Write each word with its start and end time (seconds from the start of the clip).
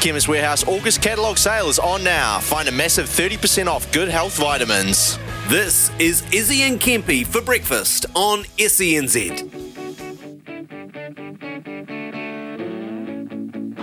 Chemist 0.00 0.28
Warehouse 0.28 0.66
August 0.68 1.02
catalogue 1.02 1.38
sale 1.38 1.68
is 1.68 1.78
on 1.78 2.04
now. 2.04 2.38
Find 2.38 2.68
a 2.68 2.72
massive 2.72 3.06
30% 3.06 3.66
off 3.66 3.90
good 3.92 4.08
health 4.08 4.36
vitamins. 4.36 5.18
This 5.48 5.90
is 5.98 6.22
Izzy 6.32 6.62
and 6.62 6.78
Kempy 6.80 7.26
for 7.26 7.40
breakfast 7.40 8.06
on 8.14 8.44
SENZ. 8.58 9.50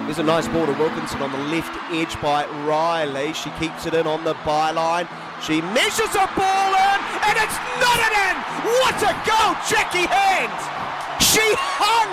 There's 0.05 0.19
a 0.19 0.23
nice 0.23 0.47
ball 0.47 0.65
to 0.65 0.71
Wilkinson 0.73 1.21
on 1.21 1.31
the 1.31 1.55
left 1.55 1.75
edge 1.91 2.21
by 2.21 2.45
Riley. 2.65 3.33
She 3.33 3.49
keeps 3.59 3.85
it 3.85 3.93
in 3.93 4.07
on 4.07 4.23
the 4.23 4.35
byline. 4.35 5.09
She 5.41 5.59
measures 5.61 6.15
a 6.15 6.29
ball 6.35 6.71
in, 6.71 6.99
and 7.27 7.35
it's 7.35 7.59
not 7.83 7.99
an 7.99 8.13
in! 8.29 8.37
What 8.79 8.95
a 9.03 9.13
goal, 9.27 9.53
Jacqui 9.67 10.05
Hand! 10.07 11.21
She 11.21 11.43
hung, 11.57 12.11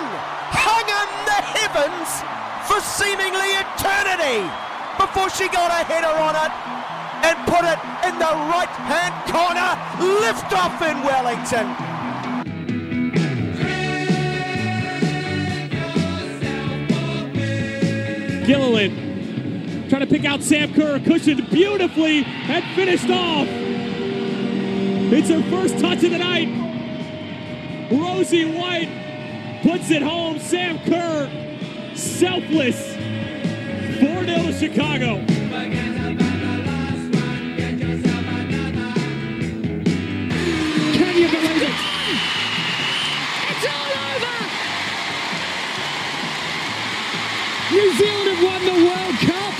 hung 0.51 0.87
in 0.89 1.09
the 1.25 1.39
heavens 1.57 2.42
for 2.67 2.79
seemingly 2.81 3.49
eternity 3.59 4.47
before 4.97 5.29
she 5.29 5.47
got 5.49 5.71
a 5.71 5.83
header 5.85 6.07
on 6.07 6.35
it 6.35 6.51
and 7.23 7.37
put 7.47 7.63
it 7.63 7.79
in 8.07 8.19
the 8.19 8.33
right 8.51 8.73
hand 8.87 9.13
corner. 9.31 9.75
Lift 10.21 10.51
off 10.53 10.81
in 10.81 11.01
Wellington. 11.03 11.93
Gilliland 18.45 19.89
trying 19.89 20.01
to 20.01 20.07
pick 20.07 20.25
out 20.25 20.41
Sam 20.41 20.73
Kerr, 20.73 20.99
cushioned 20.99 21.49
beautifully 21.49 22.23
and 22.25 22.63
finished 22.75 23.09
off. 23.09 23.47
It's 25.15 25.29
her 25.29 25.43
first 25.51 25.77
touch 25.79 26.03
of 26.03 26.11
the 26.11 26.17
night. 26.17 26.49
Rosie 27.91 28.51
White 28.51 28.89
puts 29.61 29.91
it 29.91 30.01
home. 30.01 30.39
Sam 30.39 30.79
Kerr, 30.79 31.29
selfless. 31.95 32.95
4 33.99 34.25
0 34.25 34.25
to 34.25 34.53
Chicago. 34.53 35.23
Can 40.93 41.15
you 41.17 41.27
believe 41.29 41.61
it? 41.61 41.75
It's 43.49 43.65
all 43.69 43.91
over! 44.09 44.37
New 47.71 47.89
Zealand 47.97 48.27
have 48.29 48.43
won 48.43 48.61
the 48.65 48.79
World 48.85 49.17
Cup. 49.29 49.55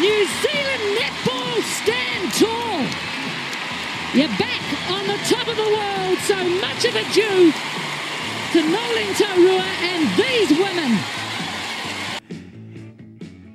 New 0.00 0.26
Zealand 0.42 0.84
netball 0.98 1.62
stand 1.62 2.32
tall. 2.34 2.80
You're 4.14 4.36
back 4.38 4.64
on 4.90 5.06
the 5.06 5.18
top 5.28 5.46
of 5.46 5.56
the 5.56 5.70
world, 5.70 6.18
so 6.26 6.36
much 6.60 6.84
of 6.84 6.96
it 6.96 7.12
due 7.12 7.52
to 8.52 8.58
Noeline 8.68 9.14
Taurua 9.14 9.62
and 9.82 10.08
these 10.18 10.58
women. 10.58 10.98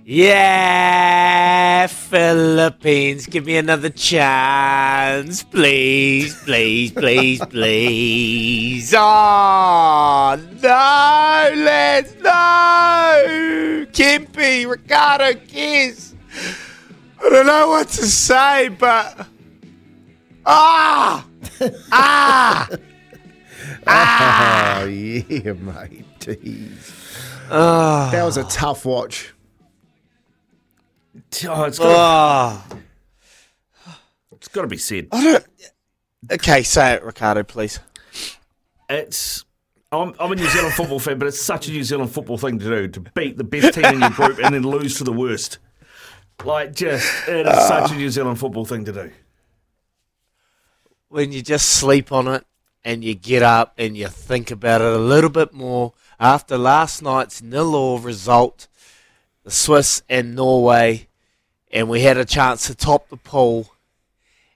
Yeah, 0.07 1.87
Philippines, 1.87 3.25
give 3.25 3.47
me 3.47 3.57
another 3.57 3.89
chance, 3.89 5.41
please, 5.41 6.35
please, 6.43 6.91
please, 6.91 7.39
please. 7.49 8.93
Oh, 8.95 10.39
no, 10.61 11.51
let's 11.63 12.13
no. 12.17 13.87
Kempy, 13.91 14.69
Ricardo, 14.69 15.33
Kiss. 15.47 16.13
I 17.25 17.29
don't 17.29 17.47
know 17.47 17.69
what 17.69 17.87
to 17.87 18.05
say, 18.05 18.67
but 18.67 19.25
ah, 20.45 21.25
ah, 21.91 22.69
Oh, 23.87 24.85
yeah, 24.85 25.53
mate. 25.53 26.05
Jeez. 26.19 26.93
ah. 27.49 28.09
That 28.11 28.23
was 28.23 28.37
a 28.37 28.43
tough 28.43 28.85
watch. 28.85 29.31
Oh, 31.47 31.63
it's 31.63 31.79
got, 31.79 31.87
Oh. 31.87 31.95
Ah. 31.97 32.67
it's 34.33 34.47
got 34.47 34.61
to 34.61 34.67
be 34.67 34.77
said. 34.77 35.07
I 35.11 35.23
don't. 35.23 35.45
Okay, 36.31 36.63
say 36.63 36.93
it, 36.93 37.03
Ricardo, 37.03 37.43
please. 37.43 37.79
It's. 38.89 39.43
I'm, 39.91 40.13
I'm 40.19 40.31
a 40.31 40.35
New 40.35 40.47
Zealand 40.47 40.73
football 40.73 40.99
fan, 40.99 41.19
but 41.19 41.27
it's 41.27 41.39
such 41.39 41.67
a 41.67 41.71
New 41.71 41.83
Zealand 41.83 42.11
football 42.11 42.37
thing 42.37 42.59
to 42.59 42.65
do 42.65 42.87
to 42.87 42.99
beat 42.99 43.37
the 43.37 43.43
best 43.43 43.73
team 43.75 43.85
in 43.85 44.01
your 44.01 44.09
group 44.09 44.39
and 44.43 44.53
then 44.53 44.63
lose 44.63 44.97
to 44.97 45.03
the 45.03 45.13
worst. 45.13 45.59
Like, 46.43 46.73
just, 46.75 47.27
it 47.29 47.47
is 47.47 47.67
such 47.67 47.91
a 47.91 47.95
New 47.95 48.09
Zealand 48.09 48.39
football 48.39 48.65
thing 48.65 48.83
to 48.85 48.91
do. 48.91 49.11
when 51.07 51.31
you 51.31 51.41
just 51.41 51.69
sleep 51.69 52.11
on 52.11 52.27
it 52.27 52.45
and 52.83 53.03
you 53.03 53.15
get 53.15 53.41
up 53.41 53.73
and 53.77 53.95
you 53.95 54.07
think 54.07 54.51
about 54.51 54.81
it 54.81 54.87
a 54.93 54.97
little 54.97 55.29
bit 55.29 55.53
more 55.53 55.93
after 56.19 56.57
last 56.57 57.01
night's 57.01 57.41
nil 57.41 57.73
all 57.73 57.99
result, 57.99 58.67
the 59.43 59.51
Swiss 59.51 60.01
and 60.09 60.35
Norway, 60.35 61.07
and 61.75 61.89
we 61.89 61.99
had 61.99 62.17
a 62.17 62.23
chance 62.23 62.67
to 62.67 62.73
top 62.73 63.09
the 63.09 63.17
pool. 63.17 63.67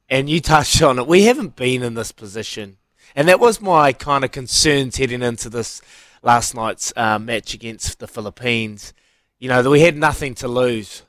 And 0.10 0.30
you 0.30 0.40
touched 0.40 0.82
on 0.82 0.98
it. 0.98 1.06
We 1.06 1.24
haven't 1.26 1.58
been 1.58 1.84
in 1.84 1.94
this 1.94 2.12
position, 2.12 2.78
and 3.16 3.28
that 3.28 3.40
was 3.40 3.62
my 3.62 3.94
kind 3.94 4.24
of 4.24 4.32
concerns 4.32 4.98
heading 4.98 5.22
into 5.22 5.50
this 5.50 5.82
last 6.24 6.56
night's 6.56 6.92
uh, 6.96 7.20
match 7.20 7.54
against 7.54 8.00
the 8.00 8.08
Philippines. 8.08 8.94
You 9.38 9.50
know 9.50 9.70
we 9.70 9.82
had 9.82 9.96
nothing 9.96 10.34
to 10.36 10.48
lose 10.48 11.04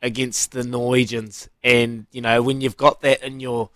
against 0.00 0.52
the 0.52 0.64
Norwegians, 0.64 1.50
and 1.62 2.06
you 2.10 2.22
know 2.22 2.40
when 2.40 2.62
you've 2.62 2.78
got 2.78 3.02
that 3.02 3.22
in 3.22 3.40
your 3.40 3.68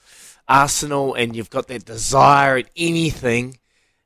arsenal 0.49 1.15
and 1.15 1.37
you've 1.37 1.51
got 1.51 1.69
that 1.69 1.85
desire 1.85 2.57
at 2.57 2.71
anything 2.77 3.59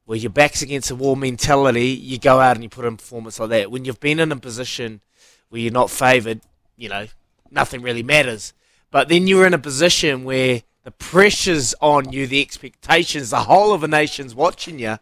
where 0.04 0.18
your 0.18 0.30
back's 0.30 0.62
against 0.62 0.88
the 0.88 0.96
wall 0.96 1.14
mentality, 1.14 1.88
you 1.88 2.18
go 2.18 2.40
out 2.40 2.56
and 2.56 2.64
you 2.64 2.68
put 2.68 2.84
in 2.84 2.94
a 2.94 2.96
performance 2.96 3.38
like 3.38 3.50
that. 3.50 3.70
When 3.70 3.84
you've 3.84 4.00
been 4.00 4.18
in 4.18 4.32
a 4.32 4.36
position 4.36 5.00
where 5.48 5.60
you're 5.60 5.72
not 5.72 5.90
favoured, 5.90 6.40
you 6.76 6.88
know, 6.88 7.06
nothing 7.50 7.82
really 7.82 8.02
matters. 8.02 8.52
But 8.90 9.08
then 9.08 9.26
you're 9.26 9.46
in 9.46 9.54
a 9.54 9.58
position 9.58 10.24
where 10.24 10.62
the 10.84 10.90
pressure's 10.90 11.74
on 11.80 12.12
you, 12.12 12.26
the 12.26 12.40
expectations, 12.40 13.30
the 13.30 13.40
whole 13.40 13.72
of 13.72 13.82
a 13.82 13.88
nation's 13.88 14.34
watching 14.34 14.78
you. 14.78 14.98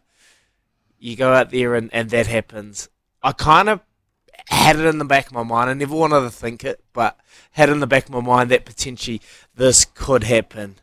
You 0.98 1.16
go 1.16 1.32
out 1.32 1.50
there 1.50 1.74
and, 1.74 1.90
and 1.92 2.08
that 2.10 2.26
happens. 2.26 2.88
I 3.22 3.32
kind 3.32 3.68
of 3.68 3.80
had 4.48 4.76
it 4.76 4.86
in 4.86 4.98
the 4.98 5.04
back 5.04 5.26
of 5.26 5.32
my 5.32 5.42
mind. 5.42 5.70
I 5.70 5.74
never 5.74 5.94
wanted 5.94 6.20
to 6.20 6.30
think 6.30 6.64
it, 6.64 6.82
but 6.92 7.18
had 7.52 7.68
in 7.68 7.80
the 7.80 7.86
back 7.86 8.06
of 8.06 8.10
my 8.10 8.20
mind 8.20 8.50
that 8.50 8.64
potentially 8.64 9.20
this 9.54 9.84
could 9.84 10.24
happen. 10.24 10.76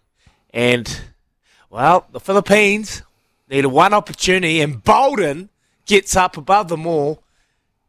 And, 0.54 1.02
well, 1.70 2.08
the 2.12 2.20
Philippines 2.20 3.02
needed 3.50 3.68
one 3.68 3.94
opportunity, 3.94 4.62
and 4.62 4.84
Bolden 4.84 5.50
gets 5.86 6.16
up 6.16 6.38
above 6.38 6.70
them 6.70 6.86
all 6.86 7.24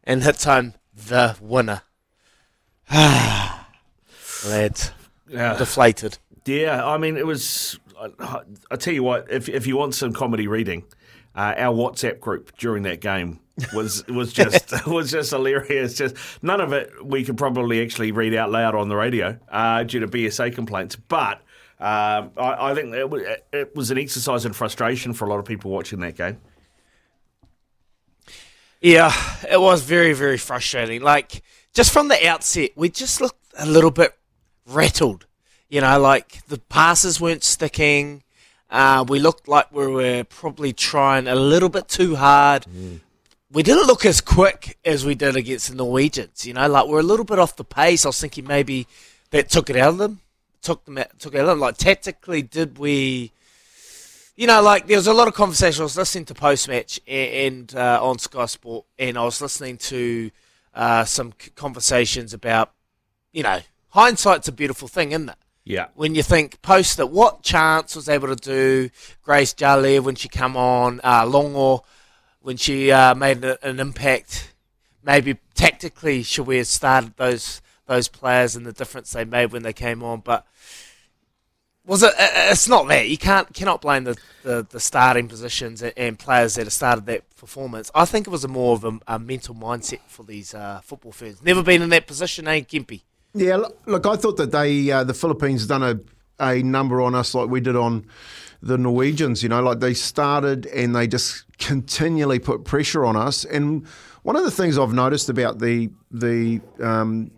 and 0.03 0.23
hits 0.23 0.45
home 0.45 0.75
the 0.95 1.37
winner. 1.41 1.83
Ah. 2.95 3.52
Lads, 4.47 4.91
Yeah. 5.29 5.57
deflated. 5.57 6.19
Yeah, 6.45 6.85
I 6.87 6.99
mean, 6.99 7.17
it 7.17 7.27
was. 7.27 7.79
I, 8.19 8.41
I 8.71 8.77
tell 8.77 8.93
you 8.95 9.03
what, 9.03 9.31
if 9.31 9.49
if 9.49 9.67
you 9.67 9.77
want 9.77 9.95
some 9.95 10.13
comedy 10.13 10.49
reading, 10.49 10.85
uh, 11.37 11.55
our 11.57 11.75
WhatsApp 11.75 12.19
group 12.21 12.57
during 12.59 12.83
that 12.83 13.01
game 13.01 13.39
was 13.73 14.05
was 14.09 14.33
just 14.33 14.87
was 14.87 15.11
just 15.13 15.31
hilarious. 15.31 15.95
Just 15.95 16.17
none 16.43 16.61
of 16.61 16.73
it 16.73 16.91
we 17.05 17.25
could 17.25 17.37
probably 17.37 17.81
actually 17.83 18.11
read 18.11 18.35
out 18.35 18.51
loud 18.51 18.75
on 18.75 18.89
the 18.89 18.97
radio 18.97 19.39
uh, 19.51 19.85
due 19.85 20.01
to 20.01 20.09
BSA 20.09 20.55
complaints, 20.55 20.97
but. 20.97 21.41
Um, 21.81 22.31
I, 22.37 22.71
I 22.71 22.75
think 22.77 22.95
it 22.95 23.11
was, 23.11 23.23
it 23.53 23.75
was 23.75 23.91
an 23.91 23.99
exercise 23.99 24.45
in 24.47 24.53
frustration 24.53 25.15
for 25.15 25.25
a 25.25 25.29
lot 25.29 25.41
of 25.41 25.45
people 25.47 25.73
watching 25.73 25.99
that 25.99 26.15
game. 26.15 26.39
Yeah, 28.81 29.13
it 29.51 29.61
was 29.61 29.83
very, 29.83 30.13
very 30.13 30.39
frustrating. 30.39 31.03
Like, 31.03 31.43
just 31.75 31.93
from 31.93 32.07
the 32.07 32.25
outset, 32.27 32.71
we 32.77 32.89
just 32.89 33.21
looked 33.21 33.39
a 33.59 33.67
little 33.67 33.91
bit 33.91 34.15
rattled. 34.75 35.27
You 35.69 35.81
know, 35.81 35.99
like 35.99 36.47
the 36.49 36.59
passes 36.59 37.21
weren't 37.21 37.45
sticking. 37.45 38.23
Uh, 38.71 39.05
we 39.07 39.19
looked 39.19 39.49
like 39.49 39.71
we 39.73 39.87
were 39.87 40.25
probably 40.25 40.73
trying 40.73 41.29
a 41.29 41.35
little 41.35 41.69
bit 41.69 41.89
too 41.89 42.17
hard. 42.17 42.67
We 43.51 43.63
didn't 43.63 43.87
look 43.87 44.07
as 44.07 44.21
quick 44.23 44.79
as 44.85 45.05
we 45.05 45.15
did 45.15 45.37
against 45.37 45.69
the 45.69 45.75
Norwegians. 45.75 46.47
You 46.47 46.55
know, 46.55 46.69
like 46.69 46.87
we're 46.87 47.01
a 47.01 47.03
little 47.03 47.25
bit 47.25 47.39
off 47.39 47.57
the 47.57 47.65
pace. 47.65 48.07
I 48.07 48.09
was 48.09 48.21
thinking 48.21 48.47
maybe 48.47 48.87
that 49.31 49.51
took 49.51 49.69
it 49.69 49.77
out 49.77 49.91
of 49.91 49.99
them, 49.99 50.21
took 50.63 50.85
them 50.85 50.99
out, 50.99 51.19
took 51.19 51.35
it 51.35 51.39
out 51.39 51.43
of 51.43 51.49
them. 51.49 51.61
Like 51.61 51.77
tactically, 51.77 52.43
did 52.43 52.79
we? 52.79 53.33
You 54.37 54.47
know, 54.47 54.63
like 54.63 54.87
there 54.87 54.97
was 54.97 55.07
a 55.07 55.13
lot 55.13 55.29
of 55.29 55.35
conversation. 55.35 55.83
I 55.83 55.85
was 55.85 55.97
listening 55.97 56.25
to 56.27 56.35
post 56.35 56.67
match 56.67 56.99
and 57.07 57.75
uh, 57.75 57.99
on 58.03 58.19
Sky 58.19 58.47
Sport, 58.47 58.87
and 58.99 59.19
I 59.19 59.25
was 59.25 59.43
listening 59.43 59.77
to 59.79 60.31
uh, 60.75 61.05
some 61.05 61.35
conversations 61.55 62.33
about, 62.33 62.73
you 63.33 63.43
know, 63.43 63.61
hindsight's 63.93 64.49
a 64.49 64.53
beautiful 64.53 64.89
thing, 64.89 65.13
isn't 65.13 65.31
it? 65.31 65.37
Yeah. 65.65 65.87
When 65.95 66.15
you 66.15 66.23
think 66.23 66.61
post 66.63 66.97
that, 66.97 67.07
what 67.07 67.43
chance 67.43 67.95
was 67.95 68.09
able 68.09 68.29
to 68.29 68.37
do 68.37 68.91
Grace 69.23 69.53
Jale 69.53 70.03
when 70.03 70.17
she 70.17 70.29
come 70.29 70.57
on, 70.57 71.01
uh, 71.05 71.25
Longo 71.27 71.85
when 72.41 72.57
she 72.57 72.91
uh, 72.91 73.15
made 73.15 73.45
a, 73.45 73.65
an 73.67 73.79
impact? 73.79 74.53
Maybe 75.05 75.39
tactically, 75.55 76.23
should 76.23 76.47
we 76.47 76.59
have 76.59 76.67
started 76.67 77.17
those 77.17 77.61
those 77.87 78.09
players 78.09 78.57
and 78.57 78.65
the 78.65 78.73
difference 78.73 79.13
they 79.13 79.25
made 79.25 79.53
when 79.53 79.63
they 79.63 79.73
came 79.73 80.03
on? 80.03 80.21
But 80.21 80.47
was 81.85 82.03
it? 82.03 82.13
It's 82.19 82.69
not 82.69 82.87
that 82.89 83.09
you 83.09 83.19
can't 83.19 83.53
cannot 83.53 83.81
blame 83.81 84.05
the, 84.05 84.17
the, 84.43 84.67
the 84.69 84.81
starting 84.81 85.29
positions 85.29 85.83
and, 85.83 85.93
and 85.97 86.19
players 86.19 86.55
that 86.55 86.65
have 86.65 86.73
started 86.73 87.07
that 87.07 87.29
performance. 87.37 87.91
I 87.95 88.05
think 88.05 88.27
it 88.27 88.31
was 88.31 88.45
a 88.45 88.49
more 88.49 88.75
of 88.75 88.85
a, 88.85 88.99
a 89.07 89.19
mental 89.19 89.55
mindset 89.55 90.01
for 90.07 90.23
these 90.23 90.55
uh, 90.55 90.81
football 90.83 91.13
fans. 91.13 91.43
Never 91.43 91.63
been 91.63 91.83
in 91.83 91.89
that 91.91 92.07
position, 92.07 92.47
eh, 92.47 92.61
Kempy? 92.61 93.03
Yeah, 93.35 93.63
look, 93.87 94.07
I 94.07 94.17
thought 94.17 94.37
that 94.37 94.53
they, 94.53 94.91
uh, 94.91 95.05
the 95.05 95.15
Philippines, 95.15 95.67
done 95.67 95.83
a, 95.83 96.01
a 96.39 96.63
number 96.63 97.01
on 97.01 97.15
us 97.15 97.35
like 97.35 97.49
we 97.49 97.61
did 97.61 97.77
on 97.77 98.07
the 98.63 98.77
Norwegians. 98.77 99.43
You 99.43 99.49
know, 99.49 99.63
like 99.63 99.81
they 99.81 99.95
started 99.95 100.67
and 100.67 100.95
they 100.95 101.07
just 101.07 101.45
continually 101.59 102.39
put 102.39 102.65
pressure 102.65 103.05
on 103.05 103.17
us. 103.17 103.45
And 103.45 103.87
one 104.23 104.37
of 104.37 104.45
the 104.45 104.51
things 104.51 104.79
I've 104.79 104.93
noticed 104.93 105.29
about 105.29 105.59
the 105.59 105.91
the 106.11 106.61
um, 106.81 107.31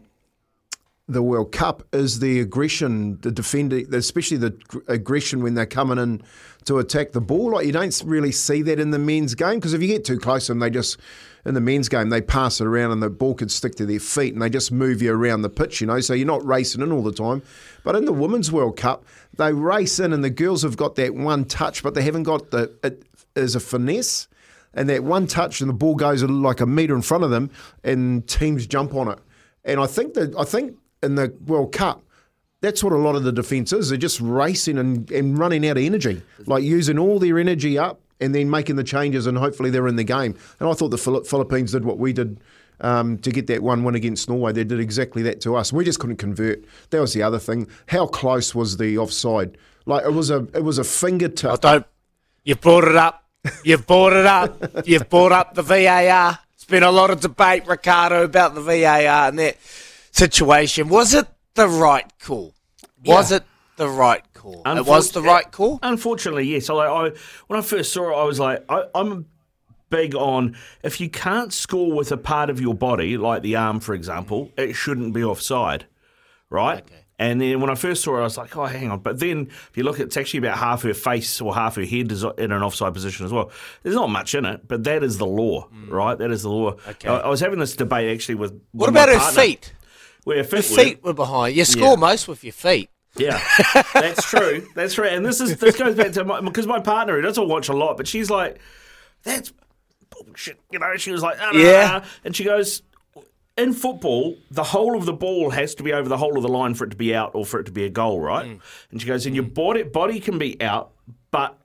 the 1.07 1.23
World 1.23 1.53
Cup 1.53 1.83
is 1.93 2.21
the 2.21 2.41
aggression, 2.41 3.19
the 3.21 3.31
defending, 3.31 3.93
especially 3.95 4.39
the 4.39 4.57
aggression 4.89 5.43
when 5.43 5.55
they're 5.55 5.67
coming 5.67 5.99
in 5.99 6.23
to 6.65 6.79
attack 6.79 7.13
the 7.13 7.21
ball. 7.21 7.53
Like 7.53 7.67
you 7.67 7.73
don't 7.73 8.03
really 8.07 8.33
see 8.33 8.63
that 8.63 8.81
in 8.81 8.91
the 8.91 8.99
men's 8.99 9.35
game 9.35 9.57
because 9.57 9.75
if 9.75 9.83
you 9.83 9.89
get 9.89 10.05
too 10.05 10.19
close 10.19 10.47
to 10.47 10.53
them, 10.53 10.61
they 10.61 10.71
just 10.71 10.99
in 11.45 11.53
the 11.53 11.61
men's 11.61 11.91
game 11.91 12.09
they 12.09 12.23
pass 12.23 12.59
it 12.59 12.67
around 12.67 12.91
and 12.91 13.03
the 13.03 13.11
ball 13.11 13.35
could 13.35 13.51
stick 13.51 13.75
to 13.75 13.85
their 13.85 14.01
feet 14.01 14.33
and 14.33 14.41
they 14.41 14.49
just 14.49 14.73
move 14.73 15.03
you 15.03 15.13
around 15.13 15.43
the 15.43 15.51
pitch. 15.51 15.83
You 15.83 15.87
know, 15.87 16.01
so 16.01 16.15
you're 16.15 16.27
not 16.27 16.45
racing 16.47 16.81
in 16.81 16.91
all 16.91 17.03
the 17.03 17.13
time. 17.13 17.43
But 17.83 17.97
in 17.97 18.07
the 18.07 18.13
Women's 18.13 18.51
World 18.51 18.79
Cup, 18.79 19.05
they 19.37 19.53
race 19.53 19.99
in 19.99 20.15
and 20.15 20.25
the 20.25 20.31
girls 20.31 20.63
have 20.63 20.79
got 20.79 20.95
that 20.95 21.15
one 21.15 21.45
touch, 21.45 21.83
but 21.83 21.93
they 21.93 22.03
haven't 22.03 22.23
got 22.23 22.51
the 22.51 22.75
it 22.83 23.05
is 23.37 23.55
a 23.55 23.61
finesse. 23.61 24.29
And 24.73 24.89
that 24.89 25.05
one 25.05 25.27
touch 25.27 25.61
and 25.61 25.69
the 25.69 25.75
ball 25.75 25.95
goes 25.95 26.23
like 26.25 26.61
a 26.61 26.67
metre 26.67 26.97
in 26.97 27.03
front 27.03 27.23
of 27.23 27.31
them, 27.31 27.51
and 27.85 28.27
teams 28.27 28.67
jump 28.67 28.93
on 28.95 29.07
it. 29.07 29.21
And 29.65 29.79
I 29.79 29.87
think 29.87 30.15
that 30.15 30.35
I 30.37 30.43
think 30.43 30.77
in 31.05 31.15
the 31.15 31.35
World 31.47 31.73
Cup, 31.73 32.03
that's 32.61 32.83
what 32.83 32.93
a 32.93 32.97
lot 32.97 33.15
of 33.15 33.25
the 33.25 33.33
defence 33.33 33.73
is. 33.73 33.91
They're 33.91 33.99
just 33.99 34.21
racing 34.21 34.79
and, 34.79 35.11
and 35.11 35.39
running 35.39 35.67
out 35.69 35.77
of 35.77 35.83
energy, 35.83 36.23
like 36.47 36.65
using 36.65 36.99
all 36.99 37.19
their 37.19 37.39
energy 37.39 37.79
up 37.79 38.01
and 38.21 38.35
then 38.35 38.49
making 38.49 38.77
the 38.77 38.85
changes, 38.85 39.27
and 39.27 39.37
hopefully 39.37 39.71
they're 39.71 39.89
in 39.89 39.97
the 39.97 40.05
game. 40.05 40.35
And 40.61 40.69
I 40.69 40.73
thought 40.73 40.89
the 40.89 40.99
Philippines 40.99 41.73
did 41.73 41.85
what 41.85 41.99
we 41.99 42.13
did 42.13 42.41
um, 42.81 43.19
to 43.19 43.31
get 43.31 43.47
that 43.49 43.63
one 43.63 43.85
win 43.85 43.95
against 43.95 44.29
Norway. 44.29 44.53
They 44.53 44.65
did 44.65 44.81
exactly 44.81 45.23
that 45.23 45.41
to 45.43 45.57
us. 45.57 45.73
We 45.73 45.85
just 45.85 45.99
couldn't 45.99 46.17
convert. 46.17 46.65
That 46.91 47.01
was 47.01 47.13
the 47.13 47.23
other 47.23 47.39
thing. 47.39 47.69
How 47.89 48.07
close 48.07 48.55
was 48.55 48.77
the 48.77 48.99
offside? 48.99 49.59
Like 49.87 50.05
it 50.05 50.13
was 50.13 50.31
a 50.31 50.47
it 50.55 50.65
was 50.65 50.79
a 50.79 50.85
fingertip. 50.85 51.51
I 51.51 51.57
don't. 51.57 51.87
You've 52.45 52.61
brought 52.61 52.85
it 52.85 52.97
up. 52.97 53.25
You've 53.63 53.87
brought 53.87 54.15
it 54.15 54.27
up. 54.27 54.87
You've 54.87 55.09
brought 55.09 55.33
up 55.33 55.55
the 55.55 55.63
VAR. 55.63 56.39
It's 56.55 56.65
been 56.65 56.83
a 56.83 56.91
lot 56.91 57.11
of 57.11 57.21
debate, 57.21 57.67
Ricardo, 57.67 58.25
about 58.25 58.55
the 58.55 58.63
VAR 58.63 59.29
and 59.29 59.39
that 59.39 59.57
situation. 60.15 60.89
Was 60.89 61.13
it 61.13 61.27
the 61.55 61.69
right 61.69 62.11
call? 62.19 62.55
Was 63.05 63.33
it 63.33 63.45
the 63.77 63.89
right 63.89 64.23
call? 64.33 64.63
It 64.65 64.87
was 64.87 65.11
the 65.11 65.21
right 65.21 65.51
call. 65.51 65.79
Unfortunately, 65.83 66.47
yes. 66.47 66.71
I, 66.71 66.75
I 66.75 67.11
when 67.49 67.59
I 67.59 67.63
first 67.63 67.93
saw 67.93 68.11
it, 68.11 68.23
I 68.23 68.25
was 68.25 68.41
like, 68.41 68.65
I, 68.69 68.85
I'm 68.95 69.27
big 69.91 70.15
on 70.15 70.57
if 70.83 71.01
you 71.01 71.11
can't 71.11 71.53
score 71.53 71.93
with 71.93 72.11
a 72.11 72.17
part 72.17 72.51
of 72.51 72.61
your 72.61 72.75
body, 72.75 73.17
like 73.19 73.43
the 73.43 73.57
arm, 73.57 73.81
for 73.81 73.95
example, 73.95 74.51
it 74.57 74.73
shouldn't 74.75 75.13
be 75.13 75.23
offside, 75.23 75.87
right? 76.49 76.85
And 77.17 77.41
then 77.41 77.61
when 77.61 77.71
I 77.71 77.77
first 77.77 78.03
saw 78.03 78.17
it, 78.17 78.21
I 78.21 78.25
was 78.25 78.37
like, 78.37 78.57
oh, 78.57 78.65
hang 78.65 78.91
on. 78.91 78.99
But 78.99 79.21
then 79.21 79.47
if 79.51 79.77
you 79.77 79.85
look, 79.85 80.01
it's 80.01 80.17
actually 80.17 80.39
about 80.39 80.59
half 80.59 80.83
her 80.83 80.95
face 80.95 81.41
or 81.41 81.55
half 81.55 81.77
her 81.77 81.85
head 81.85 82.11
is 82.11 82.25
in 82.25 82.51
an 82.51 82.63
offside 82.63 82.93
position 82.93 83.25
as 83.25 83.33
well. 83.33 83.53
There's 83.85 83.95
not 83.95 84.11
much 84.11 84.35
in 84.35 84.45
it, 84.45 84.67
but 84.67 84.83
that 84.85 85.05
is 85.05 85.19
the 85.19 85.27
law, 85.27 85.69
mm. 85.69 85.91
right? 85.91 86.19
That 86.19 86.33
is 86.33 86.43
the 86.43 86.51
law. 86.51 86.73
Okay. 86.89 87.09
I, 87.09 87.19
I 87.19 87.29
was 87.29 87.39
having 87.39 87.61
this 87.61 87.77
debate 87.77 88.13
actually 88.13 88.35
with. 88.35 88.51
What 88.73 88.91
with 88.91 89.01
about 89.01 89.09
her 89.11 89.21
feet? 89.33 89.73
Where 90.25 90.43
her 90.43 90.57
Her 90.57 90.63
feet, 90.63 91.03
were. 91.03 91.11
were 91.11 91.15
behind. 91.15 91.55
You 91.57 91.65
score 91.65 91.91
Yeah. 91.93 91.97
most 91.97 92.27
with 92.29 92.43
your 92.45 92.53
feet. 92.53 92.91
Yeah, 93.17 93.41
that's 93.93 94.29
true. 94.29 94.67
That's 94.75 94.95
true. 94.95 95.07
And 95.07 95.25
this 95.25 95.41
is 95.41 95.57
this 95.59 95.77
goes 95.77 95.95
back 95.95 96.13
to 96.13 96.25
my 96.25 96.41
because 96.41 96.67
my 96.67 96.81
partner 96.81 97.15
who 97.15 97.23
doesn't 97.23 97.47
watch 97.49 97.69
a 97.69 97.73
lot, 97.73 97.97
but 97.97 98.09
she's 98.09 98.29
like, 98.29 98.59
"That's 99.23 99.53
bullshit." 100.11 100.59
You 100.73 100.81
know, 100.81 100.97
she 100.97 101.13
was 101.13 101.23
like, 101.23 101.37
"Ah, 101.41 101.53
Yeah. 101.53 101.87
nah." 101.87 102.05
and 102.25 102.35
she 102.35 102.43
goes, 102.43 102.83
"In 103.57 103.73
football, 103.73 104.37
the 104.51 104.65
whole 104.65 104.97
of 104.97 105.05
the 105.07 105.13
ball 105.13 105.51
has 105.51 105.77
to 105.77 105.85
be 105.85 105.93
over 105.93 106.09
the 106.09 106.17
whole 106.17 106.37
of 106.37 106.43
the 106.43 106.49
line 106.49 106.75
for 106.75 106.85
it 106.87 106.91
to 106.91 106.97
be 106.97 107.15
out 107.15 107.31
or 107.37 107.47
for 107.47 107.61
it 107.61 107.65
to 107.67 107.73
be 107.73 107.85
a 107.85 107.89
goal, 107.91 108.19
right?" 108.21 108.47
Mm. 108.47 108.61
And 108.91 109.01
she 109.01 109.07
goes, 109.07 109.27
"And 109.27 109.35
your 109.37 109.45
body 109.45 109.85
body 109.85 110.19
can 110.19 110.37
be 110.39 110.61
out, 110.61 110.91
but 111.31 111.57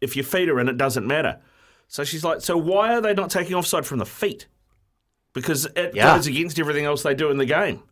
if 0.00 0.16
your 0.16 0.24
feet 0.24 0.48
are 0.48 0.58
in, 0.60 0.68
it 0.68 0.78
doesn't 0.78 1.06
matter." 1.06 1.40
So 1.88 2.04
she's 2.04 2.24
like, 2.24 2.40
"So 2.40 2.56
why 2.56 2.94
are 2.94 3.02
they 3.02 3.12
not 3.12 3.28
taking 3.30 3.54
offside 3.54 3.84
from 3.84 3.98
the 3.98 4.06
feet?" 4.06 4.46
Because 5.34 5.66
it 5.76 5.94
Yeah. 5.94 6.16
goes 6.16 6.26
against 6.26 6.58
everything 6.58 6.86
else 6.86 7.02
they 7.02 7.12
do 7.14 7.30
in 7.30 7.36
the 7.36 7.44
game. 7.44 7.82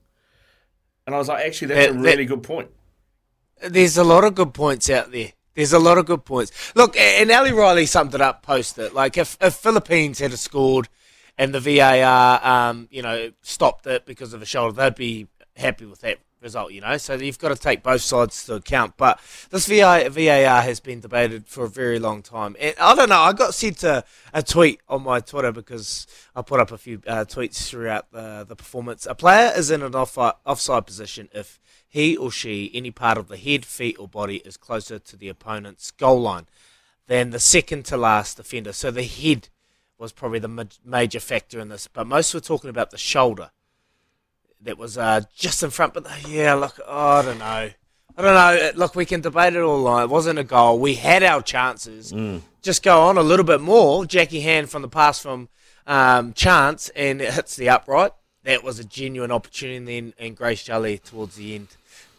And 1.06 1.14
I 1.14 1.18
was 1.18 1.28
like, 1.28 1.44
"Actually, 1.44 1.68
that's 1.68 1.86
That- 1.86 1.90
a 1.90 1.92
that- 1.94 2.00
really 2.00 2.24
good 2.24 2.42
point." 2.42 2.70
There's 3.62 3.96
a 3.96 4.04
lot 4.04 4.24
of 4.24 4.34
good 4.34 4.52
points 4.54 4.90
out 4.90 5.12
there. 5.12 5.32
There's 5.54 5.72
a 5.72 5.78
lot 5.78 5.98
of 5.98 6.06
good 6.06 6.24
points. 6.24 6.50
Look, 6.74 6.96
and 6.96 7.30
Ali 7.30 7.52
Riley 7.52 7.86
summed 7.86 8.14
it 8.14 8.20
up 8.20 8.42
post 8.42 8.76
it. 8.78 8.92
Like 8.92 9.16
if, 9.16 9.38
if 9.40 9.54
Philippines 9.54 10.18
had 10.18 10.36
scored 10.38 10.88
and 11.38 11.54
the 11.54 11.60
VAR, 11.60 12.44
um, 12.44 12.88
you 12.90 13.02
know, 13.02 13.30
stopped 13.42 13.86
it 13.86 14.04
because 14.04 14.32
of 14.34 14.42
a 14.42 14.46
shoulder, 14.46 14.72
they'd 14.74 14.94
be 14.96 15.28
happy 15.56 15.84
with 15.86 16.00
that 16.00 16.18
result, 16.44 16.72
you 16.72 16.80
know. 16.80 16.96
So 16.96 17.14
you've 17.14 17.40
got 17.40 17.48
to 17.48 17.56
take 17.56 17.82
both 17.82 18.02
sides 18.02 18.44
to 18.46 18.54
account. 18.54 18.96
But 18.96 19.20
this 19.50 19.66
VAR, 19.66 20.62
has 20.62 20.78
been 20.78 21.00
debated 21.00 21.48
for 21.48 21.64
a 21.64 21.68
very 21.68 21.98
long 21.98 22.22
time. 22.22 22.54
And 22.60 22.76
I 22.80 22.94
don't 22.94 23.08
know. 23.08 23.20
I 23.20 23.32
got 23.32 23.54
sent 23.54 23.82
a, 23.82 24.04
a 24.32 24.42
tweet 24.44 24.80
on 24.88 25.02
my 25.02 25.18
Twitter 25.18 25.50
because 25.50 26.06
I 26.36 26.42
put 26.42 26.60
up 26.60 26.70
a 26.70 26.78
few 26.78 27.02
uh, 27.08 27.24
tweets 27.24 27.68
throughout 27.68 28.12
the, 28.12 28.44
the 28.46 28.54
performance. 28.54 29.06
A 29.06 29.16
player 29.16 29.52
is 29.56 29.72
in 29.72 29.82
an 29.82 29.96
off, 29.96 30.16
offside 30.16 30.86
position 30.86 31.28
if 31.32 31.58
he 31.88 32.16
or 32.16 32.30
she, 32.30 32.70
any 32.74 32.90
part 32.90 33.18
of 33.18 33.28
the 33.28 33.36
head, 33.36 33.64
feet, 33.64 33.96
or 33.98 34.06
body 34.06 34.36
is 34.38 34.56
closer 34.56 34.98
to 34.98 35.16
the 35.16 35.28
opponent's 35.28 35.90
goal 35.90 36.20
line 36.20 36.46
than 37.06 37.30
the 37.30 37.40
second 37.40 37.84
to 37.86 37.96
last 37.96 38.36
defender. 38.36 38.72
So 38.72 38.90
the 38.90 39.04
head 39.04 39.48
was 39.98 40.12
probably 40.12 40.40
the 40.40 40.48
ma- 40.48 40.64
major 40.84 41.20
factor 41.20 41.60
in 41.60 41.68
this, 41.68 41.86
but 41.86 42.06
most 42.06 42.34
were 42.34 42.40
talking 42.40 42.70
about 42.70 42.90
the 42.90 42.98
shoulder 42.98 43.50
that 44.64 44.78
was 44.78 44.98
uh, 44.98 45.22
just 45.34 45.62
in 45.62 45.70
front. 45.70 45.94
But 45.94 46.06
yeah, 46.28 46.54
look, 46.54 46.78
oh, 46.86 47.08
I 47.18 47.22
don't 47.22 47.38
know. 47.38 47.70
I 48.16 48.22
don't 48.22 48.34
know. 48.34 48.70
Look, 48.76 48.94
we 48.94 49.04
can 49.04 49.20
debate 49.20 49.54
it 49.54 49.60
all 49.60 49.84
night. 49.84 50.04
It 50.04 50.10
wasn't 50.10 50.38
a 50.38 50.44
goal. 50.44 50.78
We 50.78 50.94
had 50.94 51.22
our 51.22 51.42
chances. 51.42 52.12
Just 52.62 52.82
go 52.82 53.02
on 53.02 53.18
a 53.18 53.22
little 53.22 53.44
bit 53.44 53.60
more. 53.60 54.04
Jacqui 54.04 54.42
Hand 54.42 54.70
from 54.70 54.82
the 54.82 54.88
pass 54.88 55.20
from 55.20 55.48
um, 55.86 56.32
Chance, 56.32 56.90
and 56.90 57.20
it 57.20 57.34
hits 57.34 57.56
the 57.56 57.68
upright. 57.68 58.12
That 58.44 58.62
was 58.62 58.78
a 58.78 58.84
genuine 58.84 59.30
opportunity. 59.32 59.76
And 59.76 59.88
then 59.88 60.14
and 60.18 60.36
Grace 60.36 60.62
Jale 60.62 60.98
towards 60.98 61.36
the 61.36 61.54
end. 61.54 61.68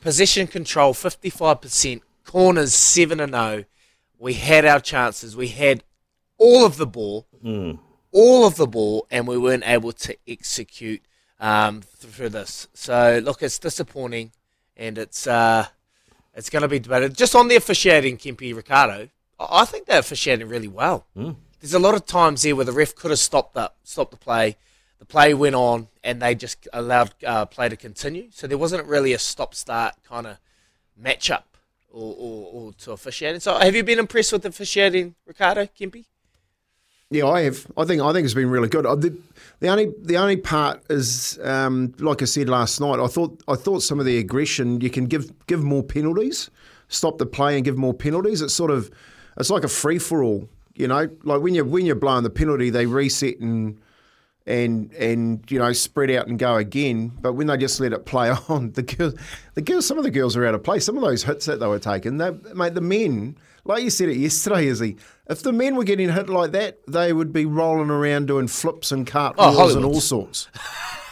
Possession 0.02 0.48
control, 0.48 0.94
55%. 0.94 2.02
Corners, 2.26 2.74
7 2.74 3.20
and 3.20 3.34
0. 3.34 3.64
We 4.20 4.34
had 4.34 4.66
our 4.66 4.80
chances. 4.80 5.36
We 5.36 5.50
had 5.50 5.84
all 6.38 6.66
of 6.66 6.78
the 6.78 6.88
ball, 6.88 7.28
all 8.12 8.46
of 8.48 8.56
the 8.56 8.68
ball, 8.68 9.08
and 9.12 9.28
we 9.28 9.38
weren't 9.38 9.68
able 9.68 9.92
to 9.94 10.18
execute 10.28 11.02
um, 11.40 11.82
through 11.82 12.30
this. 12.30 12.68
So, 12.74 13.22
look, 13.24 13.44
it's 13.44 13.60
disappointing, 13.60 14.32
and 14.78 14.98
it's 14.98 15.28
uh, 15.28 15.68
it's 16.34 16.50
going 16.50 16.62
to 16.62 16.68
be 16.68 16.80
debated. 16.80 17.16
Just 17.16 17.36
on 17.36 17.48
the 17.48 17.56
officiating, 17.56 18.18
Kempy 18.18 18.56
Ricardo, 18.56 19.10
I 19.40 19.66
think 19.66 19.86
they're 19.86 20.00
officiating 20.00 20.48
really 20.48 20.68
well. 20.68 21.06
There's 21.62 21.74
a 21.74 21.80
lot 21.80 21.96
of 21.96 22.06
times 22.06 22.44
there 22.44 22.56
where 22.56 22.66
the 22.66 22.72
ref 22.72 22.96
could 22.96 23.12
have 23.12 23.20
stopped 23.20 23.58
up, 23.58 23.78
stopped 23.84 24.12
the 24.12 24.18
play. 24.18 24.58
The 25.00 25.06
play 25.06 25.34
went 25.34 25.56
on, 25.56 25.88
and 26.04 26.22
they 26.22 26.36
just 26.36 26.68
allowed 26.72 27.14
uh, 27.26 27.46
play 27.46 27.70
to 27.70 27.76
continue. 27.76 28.30
So 28.32 28.48
there 28.48 28.58
wasn't 28.58 28.86
really 28.88 29.14
a 29.14 29.20
stop-start 29.20 29.96
kind 30.08 30.26
of 30.26 30.38
matchup 31.02 31.44
or, 31.92 32.16
or, 32.18 32.52
or 32.54 32.74
to 32.74 32.92
officiating. 32.94 33.42
So 33.42 33.58
have 33.58 33.76
you 33.76 33.84
been 33.84 34.00
impressed 34.00 34.32
with 34.32 34.44
the 34.44 34.50
officiating, 34.50 35.16
Ricardo 35.26 35.66
Kempy? 35.66 36.06
Yeah, 37.12 37.28
I 37.28 37.42
have. 37.42 37.68
I 37.78 37.86
think 37.86 38.02
I 38.02 38.12
think 38.14 38.26
it's 38.26 38.34
been 38.34 38.50
really 38.50 38.68
good. 38.68 38.86
The, 38.86 39.16
the 39.60 39.68
only 39.68 39.94
the 40.02 40.18
only 40.18 40.38
part 40.38 40.82
is, 40.90 41.40
um, 41.44 41.94
like 42.00 42.22
I 42.22 42.26
said 42.26 42.50
last 42.50 42.82
night, 42.82 43.00
I 43.00 43.08
thought 43.08 43.42
I 43.48 43.56
thought 43.56 43.84
some 43.84 44.00
of 44.00 44.06
the 44.06 44.18
aggression 44.18 44.82
you 44.82 44.90
can 44.90 45.06
give 45.06 45.32
give 45.46 45.64
more 45.64 45.84
penalties, 45.84 46.50
stop 46.88 47.20
the 47.20 47.26
play 47.28 47.56
and 47.56 47.64
give 47.64 47.78
more 47.78 47.94
penalties. 47.94 48.42
It's 48.42 48.54
sort 48.54 48.72
of 48.72 48.90
it's 49.38 49.52
like 49.52 49.64
a 49.64 49.68
free 49.68 50.00
for 50.00 50.24
all, 50.24 50.50
you 50.74 50.88
know. 50.88 51.08
Like 51.24 51.42
when 51.42 51.54
you 51.54 51.64
when 51.64 51.86
you're 51.86 51.96
blowing 51.96 52.24
the 52.24 52.32
penalty, 52.32 52.72
they 52.72 52.88
reset 52.88 53.40
and 53.40 53.80
and 54.48 54.92
and 54.94 55.44
you 55.52 55.60
know 55.60 55.74
spread 55.74 56.10
out 56.10 56.28
and 56.28 56.40
go 56.40 56.56
again. 56.56 57.12
But 57.22 57.34
when 57.34 57.46
they 57.48 57.58
just 57.58 57.80
let 57.80 57.94
it 57.94 58.06
play 58.06 58.30
on, 58.50 58.72
the 58.72 58.82
girls, 58.82 59.14
the 59.54 59.62
girls, 59.62 59.86
some 59.86 60.00
of 60.00 60.04
the 60.04 60.12
girls 60.12 60.36
are 60.36 60.46
out 60.46 60.56
of 60.56 60.64
place. 60.64 60.86
Some 60.86 60.98
of 60.98 61.04
those 61.04 61.24
hits 61.24 61.46
that 61.46 61.60
they 61.60 61.68
were 61.68 61.80
taking, 61.80 62.18
they, 62.18 62.32
mate, 62.56 62.74
the 62.74 62.82
men, 62.82 63.38
like 63.66 63.84
you 63.84 63.90
said 63.90 64.10
it 64.10 64.18
yesterday, 64.18 64.68
Izzy. 64.68 64.98
If 65.28 65.42
the 65.42 65.52
men 65.52 65.76
were 65.76 65.84
getting 65.84 66.14
hit 66.14 66.30
like 66.30 66.52
that, 66.52 66.80
they 66.88 67.12
would 67.12 67.34
be 67.34 67.46
rolling 67.46 67.90
around 67.90 68.28
doing 68.28 68.48
flips 68.48 68.92
and 68.92 69.08
cartwheels 69.08 69.74
oh, 69.74 69.76
and 69.76 69.86
all 69.86 70.00
sorts. 70.02 70.48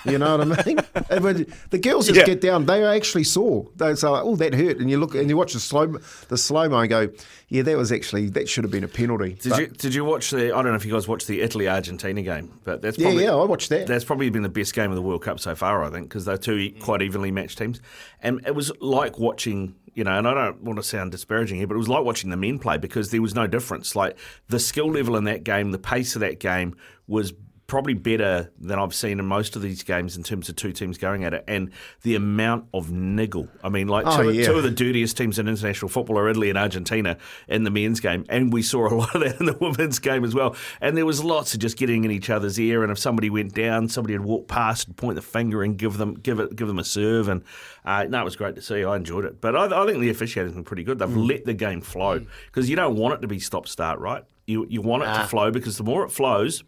You 0.05 0.17
know 0.17 0.37
what 0.37 0.59
I 0.59 0.65
mean? 0.65 0.79
And 1.09 1.23
when 1.23 1.45
the 1.69 1.77
girls 1.77 2.07
just 2.07 2.17
Yeah. 2.19 2.25
get 2.25 2.41
down. 2.41 2.65
They 2.65 2.83
actually 2.83 3.23
saw. 3.23 3.63
They 3.75 3.93
say, 3.95 4.07
like, 4.07 4.23
"Oh, 4.23 4.35
that 4.37 4.53
hurt," 4.53 4.77
and 4.79 4.89
you 4.89 4.97
look 4.97 5.15
and 5.15 5.29
you 5.29 5.37
watch 5.37 5.53
the 5.53 5.59
slow 5.59 5.97
the 6.27 6.37
slow 6.37 6.67
mo 6.69 6.79
and 6.79 6.89
go, 6.89 7.09
"Yeah, 7.49 7.61
that 7.63 7.77
was 7.77 7.91
actually 7.91 8.29
that 8.29 8.49
should 8.49 8.63
have 8.63 8.71
been 8.71 8.83
a 8.83 8.87
penalty." 8.87 9.37
Did 9.39 9.49
But- 9.51 9.59
you 9.59 9.67
did 9.67 9.93
you 9.95 10.03
watch 10.05 10.31
the? 10.31 10.45
I 10.55 10.61
don't 10.61 10.65
know 10.71 10.75
if 10.75 10.85
you 10.85 10.91
guys 10.93 11.07
watched 11.07 11.27
the 11.27 11.41
Italy 11.41 11.67
Argentina 11.67 12.21
game, 12.21 12.51
but 12.63 12.81
that's 12.81 12.97
Yeah, 12.97 13.05
probably, 13.07 13.23
yeah, 13.25 13.35
I 13.35 13.43
watched 13.45 13.69
that. 13.69 13.85
That's 13.87 14.03
probably 14.05 14.29
been 14.29 14.43
the 14.43 14.49
best 14.49 14.73
game 14.73 14.89
of 14.91 14.95
the 14.95 15.01
World 15.01 15.21
Cup 15.23 15.39
so 15.39 15.53
far, 15.55 15.83
I 15.83 15.89
think, 15.89 16.09
because 16.09 16.25
they're 16.25 16.37
two 16.37 16.71
quite 16.81 17.01
evenly 17.01 17.31
matched 17.31 17.57
teams, 17.57 17.79
and 18.21 18.41
it 18.45 18.55
was 18.55 18.71
like 18.79 19.19
watching. 19.19 19.75
You 19.95 20.03
know, 20.03 20.17
and 20.17 20.27
I 20.27 20.33
don't 20.33 20.63
want 20.63 20.77
to 20.79 20.83
sound 20.83 21.11
disparaging 21.11 21.57
here, 21.57 21.67
but 21.67 21.75
it 21.75 21.77
was 21.77 21.87
like 21.87 22.03
watching 22.03 22.31
the 22.31 22.37
men 22.37 22.57
play 22.57 22.77
because 22.79 23.11
there 23.11 23.21
was 23.21 23.35
no 23.35 23.45
difference. 23.45 23.95
Like 23.95 24.17
the 24.49 24.57
skill 24.59 24.91
level 24.91 25.15
in 25.17 25.25
that 25.25 25.43
game, 25.43 25.69
the 25.69 25.77
pace 25.77 26.15
of 26.15 26.21
that 26.21 26.39
game 26.39 26.75
was 27.07 27.31
probably 27.65 27.93
better 27.93 28.51
than 28.59 28.77
I've 28.77 28.93
seen 28.93 29.19
in 29.19 29.25
most 29.25 29.55
of 29.55 29.61
these 29.61 29.83
games 29.83 30.17
in 30.17 30.23
terms 30.23 30.49
of 30.49 30.55
two 30.55 30.71
teams 30.73 30.97
going 30.97 31.23
at 31.23 31.33
it, 31.33 31.43
and 31.47 31.71
the 32.01 32.15
amount 32.15 32.65
of 32.73 32.91
niggle. 32.91 33.47
I 33.63 33.69
mean, 33.69 33.87
like 33.87 34.05
Oh, 34.05 34.23
two, 34.23 34.31
yeah. 34.31 34.45
two 34.45 34.55
of 34.55 34.63
the 34.63 34.69
dirtiest 34.71 35.15
teams 35.17 35.39
in 35.39 35.47
international 35.47 35.89
football 35.89 36.17
are 36.19 36.29
Italy 36.29 36.49
and 36.49 36.57
Argentina 36.57 37.17
in 37.47 37.63
the 37.63 37.71
men's 37.71 37.99
game, 37.99 38.25
and 38.29 38.51
we 38.51 38.61
saw 38.61 38.87
a 38.87 38.93
lot 38.95 39.15
of 39.15 39.21
that 39.21 39.39
in 39.39 39.45
the 39.45 39.57
women's 39.59 39.99
game 39.99 40.23
as 40.25 40.35
well. 40.35 40.55
And 40.81 40.97
there 40.97 41.05
was 41.05 41.23
lots 41.23 41.53
of 41.53 41.59
just 41.61 41.77
getting 41.77 42.03
in 42.03 42.11
each 42.11 42.29
other's 42.29 42.59
ear, 42.59 42.83
and 42.83 42.91
if 42.91 42.99
somebody 42.99 43.29
went 43.29 43.53
down, 43.53 43.87
somebody 43.89 44.17
would 44.17 44.27
walk 44.27 44.47
past 44.47 44.87
and 44.87 44.97
point 44.97 45.15
the 45.15 45.21
finger 45.21 45.63
and 45.63 45.77
give 45.77 45.97
them 45.97 46.15
give 46.15 46.39
it 46.39 46.55
give 46.55 46.67
them 46.67 46.79
a 46.79 46.83
serve, 46.83 47.27
and 47.29 47.43
uh, 47.85 48.03
no, 48.09 48.21
it 48.21 48.25
was 48.25 48.35
great 48.35 48.55
to 48.55 48.61
see. 48.61 48.83
I 48.83 48.95
enjoyed 48.97 49.25
it, 49.25 49.39
but 49.41 49.55
I, 49.55 49.83
I 49.83 49.85
think 49.85 49.99
the 49.99 50.09
officiating's 50.09 50.53
been 50.55 50.63
pretty 50.63 50.83
good. 50.83 50.99
They've 50.99 51.15
let 51.15 51.45
the 51.45 51.53
game 51.53 51.81
flow 51.81 52.25
because 52.47 52.69
you 52.69 52.75
don't 52.75 52.95
want 52.97 53.15
it 53.15 53.21
to 53.21 53.27
be 53.27 53.39
stop 53.39 53.67
start, 53.67 53.99
right? 53.99 54.23
You 54.45 54.67
you 54.69 54.81
want 54.81 55.03
it 55.03 55.05
to 55.05 55.23
flow 55.27 55.49
because 55.51 55.77
the 55.77 55.83
more 55.83 56.03
it 56.03 56.09
flows 56.11 56.63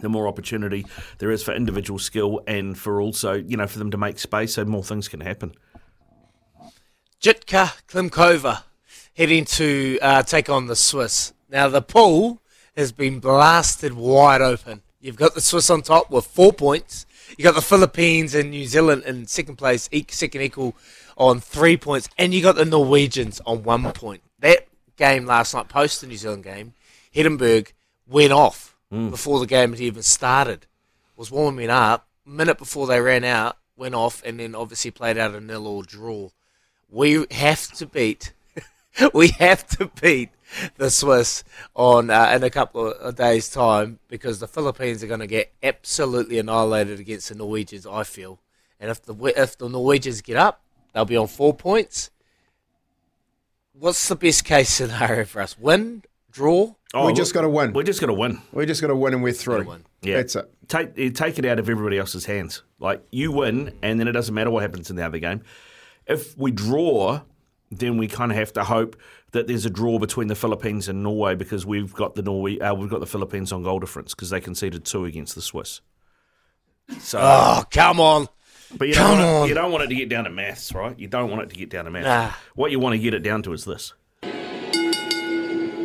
the 0.00 0.08
more 0.08 0.28
opportunity 0.28 0.86
there 1.18 1.30
is 1.30 1.42
for 1.42 1.52
individual 1.52 1.98
skill 1.98 2.40
and 2.46 2.78
for 2.78 3.00
also, 3.00 3.34
you 3.34 3.56
know, 3.56 3.66
for 3.66 3.78
them 3.78 3.90
to 3.90 3.96
make 3.96 4.18
space 4.18 4.54
so 4.54 4.64
more 4.64 4.82
things 4.82 5.08
can 5.08 5.20
happen. 5.20 5.54
Jitka 7.20 7.72
Klimkova 7.88 8.62
heading 9.14 9.44
to 9.44 9.98
uh, 10.00 10.22
take 10.22 10.48
on 10.48 10.66
the 10.66 10.76
Swiss. 10.76 11.32
Now, 11.50 11.68
the 11.68 11.82
pool 11.82 12.40
has 12.76 12.92
been 12.92 13.18
blasted 13.18 13.94
wide 13.94 14.40
open. 14.40 14.82
You've 15.00 15.16
got 15.16 15.34
the 15.34 15.40
Swiss 15.40 15.70
on 15.70 15.82
top 15.82 16.10
with 16.10 16.26
four 16.26 16.52
points. 16.52 17.06
You've 17.30 17.44
got 17.44 17.54
the 17.54 17.60
Philippines 17.60 18.34
and 18.34 18.50
New 18.50 18.66
Zealand 18.66 19.02
in 19.04 19.26
second 19.26 19.56
place, 19.56 19.88
second 20.08 20.42
equal 20.42 20.76
on 21.16 21.40
three 21.40 21.76
points. 21.76 22.08
And 22.16 22.32
you 22.32 22.42
got 22.42 22.54
the 22.56 22.64
Norwegians 22.64 23.40
on 23.44 23.64
one 23.64 23.92
point. 23.92 24.22
That 24.38 24.68
game 24.96 25.26
last 25.26 25.54
night, 25.54 25.68
post 25.68 26.00
the 26.00 26.06
New 26.06 26.16
Zealand 26.16 26.44
game, 26.44 26.74
Edinburgh 27.14 27.64
went 28.06 28.32
off 28.32 28.67
before 28.90 29.40
the 29.40 29.46
game 29.46 29.70
had 29.70 29.80
even 29.80 30.02
started. 30.02 30.66
Was 31.16 31.30
warming 31.30 31.70
up. 31.70 32.06
Minute 32.24 32.58
before 32.58 32.86
they 32.86 33.00
ran 33.00 33.24
out, 33.24 33.56
went 33.76 33.94
off, 33.94 34.22
and 34.24 34.38
then 34.38 34.54
obviously 34.54 34.90
played 34.90 35.16
out 35.16 35.34
a 35.34 35.40
nil 35.40 35.66
or 35.66 35.82
draw. 35.82 36.28
We 36.90 37.26
have 37.30 37.72
to 37.72 37.86
beat 37.86 38.32
we 39.14 39.28
have 39.38 39.66
to 39.66 39.90
beat 40.00 40.30
the 40.76 40.90
Swiss 40.90 41.44
on 41.74 42.10
uh, 42.10 42.32
in 42.34 42.42
a 42.42 42.50
couple 42.50 42.88
of 42.88 43.16
days 43.16 43.50
time 43.50 43.98
because 44.08 44.40
the 44.40 44.48
Philippines 44.48 45.02
are 45.02 45.06
going 45.06 45.20
to 45.20 45.26
get 45.26 45.52
absolutely 45.62 46.38
annihilated 46.38 46.98
against 47.00 47.28
the 47.28 47.34
Norwegians 47.34 47.86
I 47.86 48.04
feel. 48.04 48.40
And 48.80 48.90
if 48.90 49.02
the 49.02 49.14
if 49.36 49.58
the 49.58 49.68
Norwegians 49.68 50.20
get 50.22 50.36
up 50.36 50.62
they'll 50.92 51.04
be 51.04 51.16
on 51.16 51.28
4 51.28 51.54
points. 51.54 52.10
What's 53.72 54.08
the 54.08 54.16
best 54.16 54.44
case 54.44 54.70
scenario 54.70 55.24
for 55.24 55.42
us? 55.42 55.58
Win 55.58 56.02
draw 56.38 56.74
Oh, 56.94 57.06
we 57.06 57.12
just 57.12 57.34
got 57.34 57.42
to 57.42 57.50
win. 57.50 57.74
We're 57.74 57.82
just 57.82 58.00
got 58.00 58.06
to 58.06 58.14
win. 58.14 58.40
We're 58.50 58.64
just 58.64 58.80
got 58.80 58.86
to 58.86 58.96
win, 58.96 59.12
and 59.12 59.22
we're 59.22 59.32
through. 59.32 59.64
win. 59.64 59.84
Yeah, 60.00 60.16
That's 60.16 60.36
it. 60.36 60.50
Take 60.68 61.14
take 61.14 61.38
it 61.38 61.44
out 61.44 61.58
of 61.58 61.68
everybody 61.68 61.98
else's 61.98 62.24
hands. 62.24 62.62
Like 62.78 63.02
you 63.10 63.30
win, 63.30 63.74
and 63.82 64.00
then 64.00 64.08
it 64.08 64.12
doesn't 64.12 64.34
matter 64.34 64.50
what 64.50 64.62
happens 64.62 64.88
in 64.88 64.96
the 64.96 65.04
other 65.04 65.18
game. 65.18 65.42
If 66.06 66.36
we 66.38 66.50
draw, 66.50 67.20
then 67.70 67.98
we 67.98 68.08
kind 68.08 68.32
of 68.32 68.38
have 68.38 68.54
to 68.54 68.64
hope 68.64 68.96
that 69.32 69.46
there's 69.46 69.66
a 69.66 69.70
draw 69.70 69.98
between 69.98 70.28
the 70.28 70.34
Philippines 70.34 70.88
and 70.88 71.02
Norway 71.02 71.34
because 71.34 71.66
we've 71.66 71.92
got 71.92 72.14
the 72.14 72.22
Norway, 72.22 72.58
uh, 72.58 72.72
we've 72.72 72.88
got 72.88 73.00
the 73.00 73.06
Philippines 73.06 73.52
on 73.52 73.62
goal 73.62 73.80
difference 73.80 74.14
because 74.14 74.30
they 74.30 74.40
conceded 74.40 74.86
two 74.86 75.04
against 75.04 75.34
the 75.34 75.42
Swiss. 75.42 75.82
So, 77.00 77.18
oh 77.20 77.64
come 77.70 78.00
on 78.00 78.28
but 78.76 78.88
you 78.88 78.94
come 78.94 79.16
don't, 79.16 79.18
want 79.18 79.36
on. 79.36 79.44
it, 79.44 79.48
you 79.48 79.54
don't 79.54 79.72
want 79.72 79.84
it 79.84 79.88
to 79.88 79.94
get 79.94 80.08
down 80.08 80.24
to 80.24 80.30
maths, 80.30 80.74
right? 80.74 80.98
You 80.98 81.08
don't 81.08 81.30
want 81.30 81.42
it 81.42 81.50
to 81.50 81.56
get 81.56 81.70
down 81.70 81.86
to 81.86 81.90
maths. 81.90 82.06
Nah. 82.06 82.32
What 82.54 82.70
you 82.70 82.78
want 82.78 82.94
to 82.94 82.98
get 82.98 83.14
it 83.14 83.22
down 83.22 83.42
to 83.44 83.52
is 83.52 83.64
this. 83.64 83.94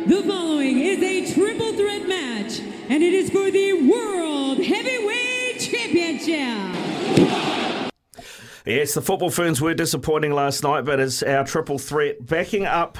The 0.06 0.22
following 0.22 0.80
is 0.80 1.02
a 1.02 1.32
triple 1.32 1.72
threat 1.72 2.06
match, 2.06 2.60
and 2.90 3.02
it 3.02 3.14
is 3.14 3.30
for 3.30 3.50
the 3.50 3.88
World 3.88 4.58
Heavyweight 4.58 5.58
Championship. 5.58 7.90
Yes, 8.66 8.92
the 8.92 9.00
football 9.00 9.30
ferns 9.30 9.62
were 9.62 9.72
disappointing 9.72 10.32
last 10.32 10.62
night, 10.62 10.84
but 10.84 11.00
it's 11.00 11.22
our 11.22 11.42
triple 11.44 11.78
threat 11.78 12.26
backing 12.26 12.66
up 12.66 12.98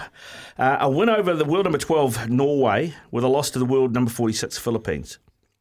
uh, 0.57 0.79
a 0.81 0.89
win 0.89 1.11
over 1.11 1.35
the 1.35 1.45
world 1.45 1.67
number 1.67 1.77
12 1.77 2.31
Norway 2.31 2.95
with 3.11 3.23
a 3.23 3.29
loss 3.29 3.51
to 3.51 3.59
the 3.59 3.67
world 3.67 3.93
number 3.93 4.11
46 4.11 4.57
Philippines. 4.57 5.19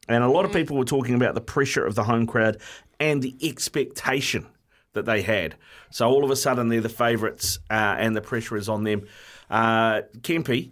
And 0.08 0.24
a 0.24 0.30
lot 0.30 0.46
of 0.46 0.54
people 0.54 0.78
were 0.78 0.86
talking 0.86 1.16
about 1.16 1.36
the 1.36 1.42
pressure 1.42 1.86
of 1.86 1.96
the 1.96 2.06
home 2.06 2.26
crowd 2.26 2.62
and 3.02 3.22
the 3.22 3.36
expectation 3.44 4.48
that 4.94 5.06
they 5.06 5.22
had. 5.22 5.56
So 5.92 6.08
all 6.08 6.24
of 6.24 6.32
a 6.32 6.38
sudden 6.38 6.70
they're 6.70 6.80
the 6.80 6.88
favourites 6.88 7.60
uh, 7.70 7.98
and 8.00 8.16
the 8.16 8.22
pressure 8.22 8.56
is 8.56 8.70
on 8.70 8.86
them. 8.86 9.08
Uh, 9.50 10.04
Kempy, 10.22 10.72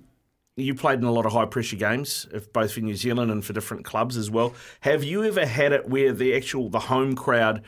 you 0.61 0.75
played 0.75 0.99
in 0.99 1.05
a 1.05 1.11
lot 1.11 1.25
of 1.25 1.33
high 1.33 1.45
pressure 1.45 1.75
games, 1.75 2.27
both 2.53 2.73
for 2.73 2.79
New 2.81 2.95
Zealand 2.95 3.31
and 3.31 3.43
for 3.43 3.53
different 3.53 3.85
clubs 3.85 4.17
as 4.17 4.29
well. 4.29 4.53
Have 4.81 5.03
you 5.03 5.23
ever 5.23 5.45
had 5.45 5.71
it 5.71 5.89
where 5.89 6.13
the 6.13 6.35
actual 6.35 6.69
the 6.69 6.79
home 6.79 7.15
crowd 7.15 7.63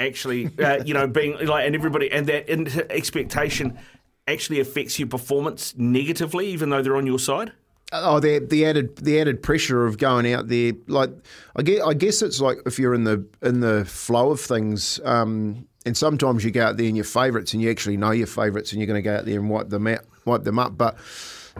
actually, 0.00 0.50
uh, 0.58 0.82
you 0.84 0.92
know, 0.92 1.06
being 1.06 1.38
like, 1.46 1.66
and 1.66 1.74
everybody, 1.74 2.10
and 2.10 2.26
that 2.26 2.50
expectation 2.90 3.78
actually 4.26 4.58
affects 4.58 4.98
your 4.98 5.08
performance 5.08 5.74
negatively, 5.76 6.46
even 6.48 6.70
though 6.70 6.82
they're 6.82 6.96
on 6.96 7.06
your 7.06 7.18
side? 7.18 7.52
Oh, 7.92 8.18
the 8.18 8.40
the 8.40 8.66
added 8.66 8.96
the 8.96 9.20
added 9.20 9.42
pressure 9.42 9.86
of 9.86 9.98
going 9.98 10.32
out 10.32 10.48
there, 10.48 10.72
like 10.88 11.10
I 11.54 11.62
guess, 11.62 11.80
I 11.82 11.94
guess 11.94 12.22
it's 12.22 12.40
like 12.40 12.58
if 12.66 12.78
you're 12.78 12.94
in 12.94 13.04
the 13.04 13.24
in 13.42 13.60
the 13.60 13.84
flow 13.84 14.30
of 14.30 14.40
things, 14.40 14.98
um, 15.04 15.68
and 15.86 15.96
sometimes 15.96 16.44
you 16.44 16.50
go 16.50 16.64
out 16.64 16.76
there 16.76 16.86
and 16.86 16.96
your 16.96 17.04
favourites, 17.04 17.52
and 17.52 17.62
you 17.62 17.70
actually 17.70 17.96
know 17.96 18.10
your 18.10 18.26
favourites, 18.26 18.72
and 18.72 18.80
you're 18.80 18.88
going 18.88 19.00
to 19.00 19.08
go 19.08 19.14
out 19.14 19.26
there 19.26 19.38
and 19.38 19.48
wipe 19.48 19.68
them 19.68 19.86
out, 19.86 20.00
wipe 20.24 20.42
them 20.42 20.58
up. 20.58 20.76
But, 20.76 20.96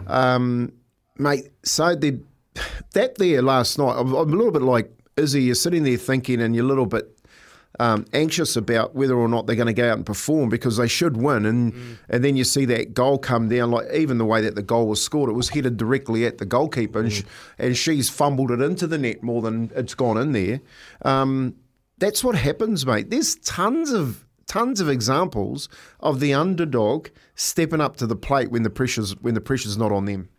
um, 0.07 0.71
mate, 1.17 1.49
so 1.63 1.95
the 1.95 2.19
that 2.93 3.17
there 3.17 3.41
last 3.41 3.77
night, 3.77 3.95
I'm, 3.97 4.13
I'm 4.13 4.31
a 4.31 4.35
little 4.35 4.51
bit 4.51 4.61
like 4.61 4.91
Izzy. 5.17 5.43
You're 5.43 5.55
sitting 5.55 5.83
there 5.83 5.97
thinking, 5.97 6.41
and 6.41 6.55
you're 6.55 6.65
a 6.65 6.67
little 6.67 6.85
bit 6.85 7.11
um, 7.79 8.05
anxious 8.13 8.55
about 8.55 8.95
whether 8.95 9.15
or 9.15 9.27
not 9.27 9.47
they're 9.47 9.55
going 9.55 9.67
to 9.67 9.73
go 9.73 9.89
out 9.89 9.97
and 9.97 10.05
perform 10.05 10.49
because 10.49 10.77
they 10.77 10.87
should 10.87 11.17
win. 11.17 11.45
And 11.45 11.97
and 12.09 12.23
then 12.23 12.35
you 12.35 12.43
see 12.43 12.65
that 12.65 12.93
goal 12.93 13.17
come 13.17 13.49
down, 13.49 13.71
like 13.71 13.91
even 13.93 14.17
the 14.17 14.25
way 14.25 14.41
that 14.41 14.55
the 14.55 14.63
goal 14.63 14.87
was 14.87 15.01
scored, 15.01 15.29
it 15.29 15.33
was 15.33 15.49
headed 15.49 15.77
directly 15.77 16.25
at 16.25 16.37
the 16.37 16.45
goalkeeper, 16.45 16.99
and, 16.99 17.11
sh- 17.11 17.23
and 17.57 17.77
she's 17.77 18.09
fumbled 18.09 18.51
it 18.51 18.61
into 18.61 18.87
the 18.87 18.97
net 18.97 19.23
more 19.23 19.41
than 19.41 19.71
it's 19.75 19.93
gone 19.93 20.17
in 20.17 20.31
there. 20.31 20.61
Um, 21.03 21.55
that's 21.97 22.23
what 22.23 22.35
happens, 22.35 22.85
mate. 22.85 23.09
There's 23.09 23.35
tons 23.35 23.91
of 23.91 24.24
tons 24.47 24.79
of 24.79 24.89
examples 24.89 25.69
of 25.99 26.19
the 26.19 26.33
underdog 26.33 27.07
stepping 27.35 27.81
up 27.81 27.97
to 27.97 28.07
the 28.07 28.15
plate 28.15 28.51
when 28.51 28.63
the 28.63 28.69
pressure's 28.69 29.15
when 29.21 29.33
the 29.33 29.41
pressure's 29.41 29.77
not 29.77 29.91
on 29.91 30.05
them. 30.05 30.29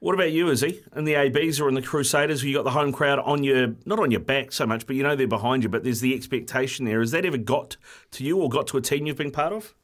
What 0.00 0.14
about 0.14 0.30
you, 0.30 0.48
Izzy? 0.48 0.84
In 0.94 1.04
the 1.04 1.14
ABs 1.14 1.60
or 1.60 1.68
in 1.68 1.74
the 1.74 1.82
Crusaders, 1.82 2.42
where 2.42 2.48
you 2.48 2.54
got 2.54 2.62
the 2.62 2.70
home 2.70 2.92
crowd 2.92 3.18
on 3.18 3.42
your, 3.42 3.74
not 3.84 3.98
on 3.98 4.12
your 4.12 4.20
back 4.20 4.52
so 4.52 4.64
much, 4.64 4.86
but 4.86 4.94
you 4.94 5.02
know 5.02 5.16
they're 5.16 5.26
behind 5.26 5.64
you, 5.64 5.68
but 5.68 5.82
there's 5.82 6.00
the 6.00 6.14
expectation 6.14 6.84
there. 6.84 7.00
Has 7.00 7.10
that 7.10 7.24
ever 7.24 7.36
got 7.36 7.76
to 8.12 8.22
you 8.22 8.38
or 8.38 8.48
got 8.48 8.68
to 8.68 8.76
a 8.76 8.80
team 8.80 9.06
you've 9.06 9.16
been 9.16 9.32
part 9.32 9.52
of? 9.52 9.74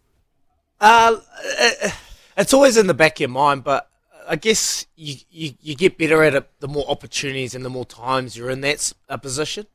Uh, 0.81 1.17
uh, 1.61 1.91
it's 2.37 2.55
always 2.55 2.77
in 2.77 2.87
the 2.87 2.95
back 2.95 3.17
of 3.17 3.21
your 3.21 3.29
mind, 3.31 3.65
but 3.65 3.91
I 4.29 4.37
guess 4.37 4.87
you, 4.95 5.17
you, 5.31 5.55
you 5.61 5.75
get 5.75 5.99
better 5.99 6.23
at 6.23 6.35
it 6.35 6.49
the 6.61 6.69
more 6.69 6.89
opportunities 6.89 7.57
and 7.57 7.65
the 7.65 7.71
more 7.71 7.85
times 7.85 8.37
you're 8.37 8.51
in 8.51 8.61
that 8.61 8.75
s- 8.75 8.95
a 9.09 9.19
position. 9.19 9.67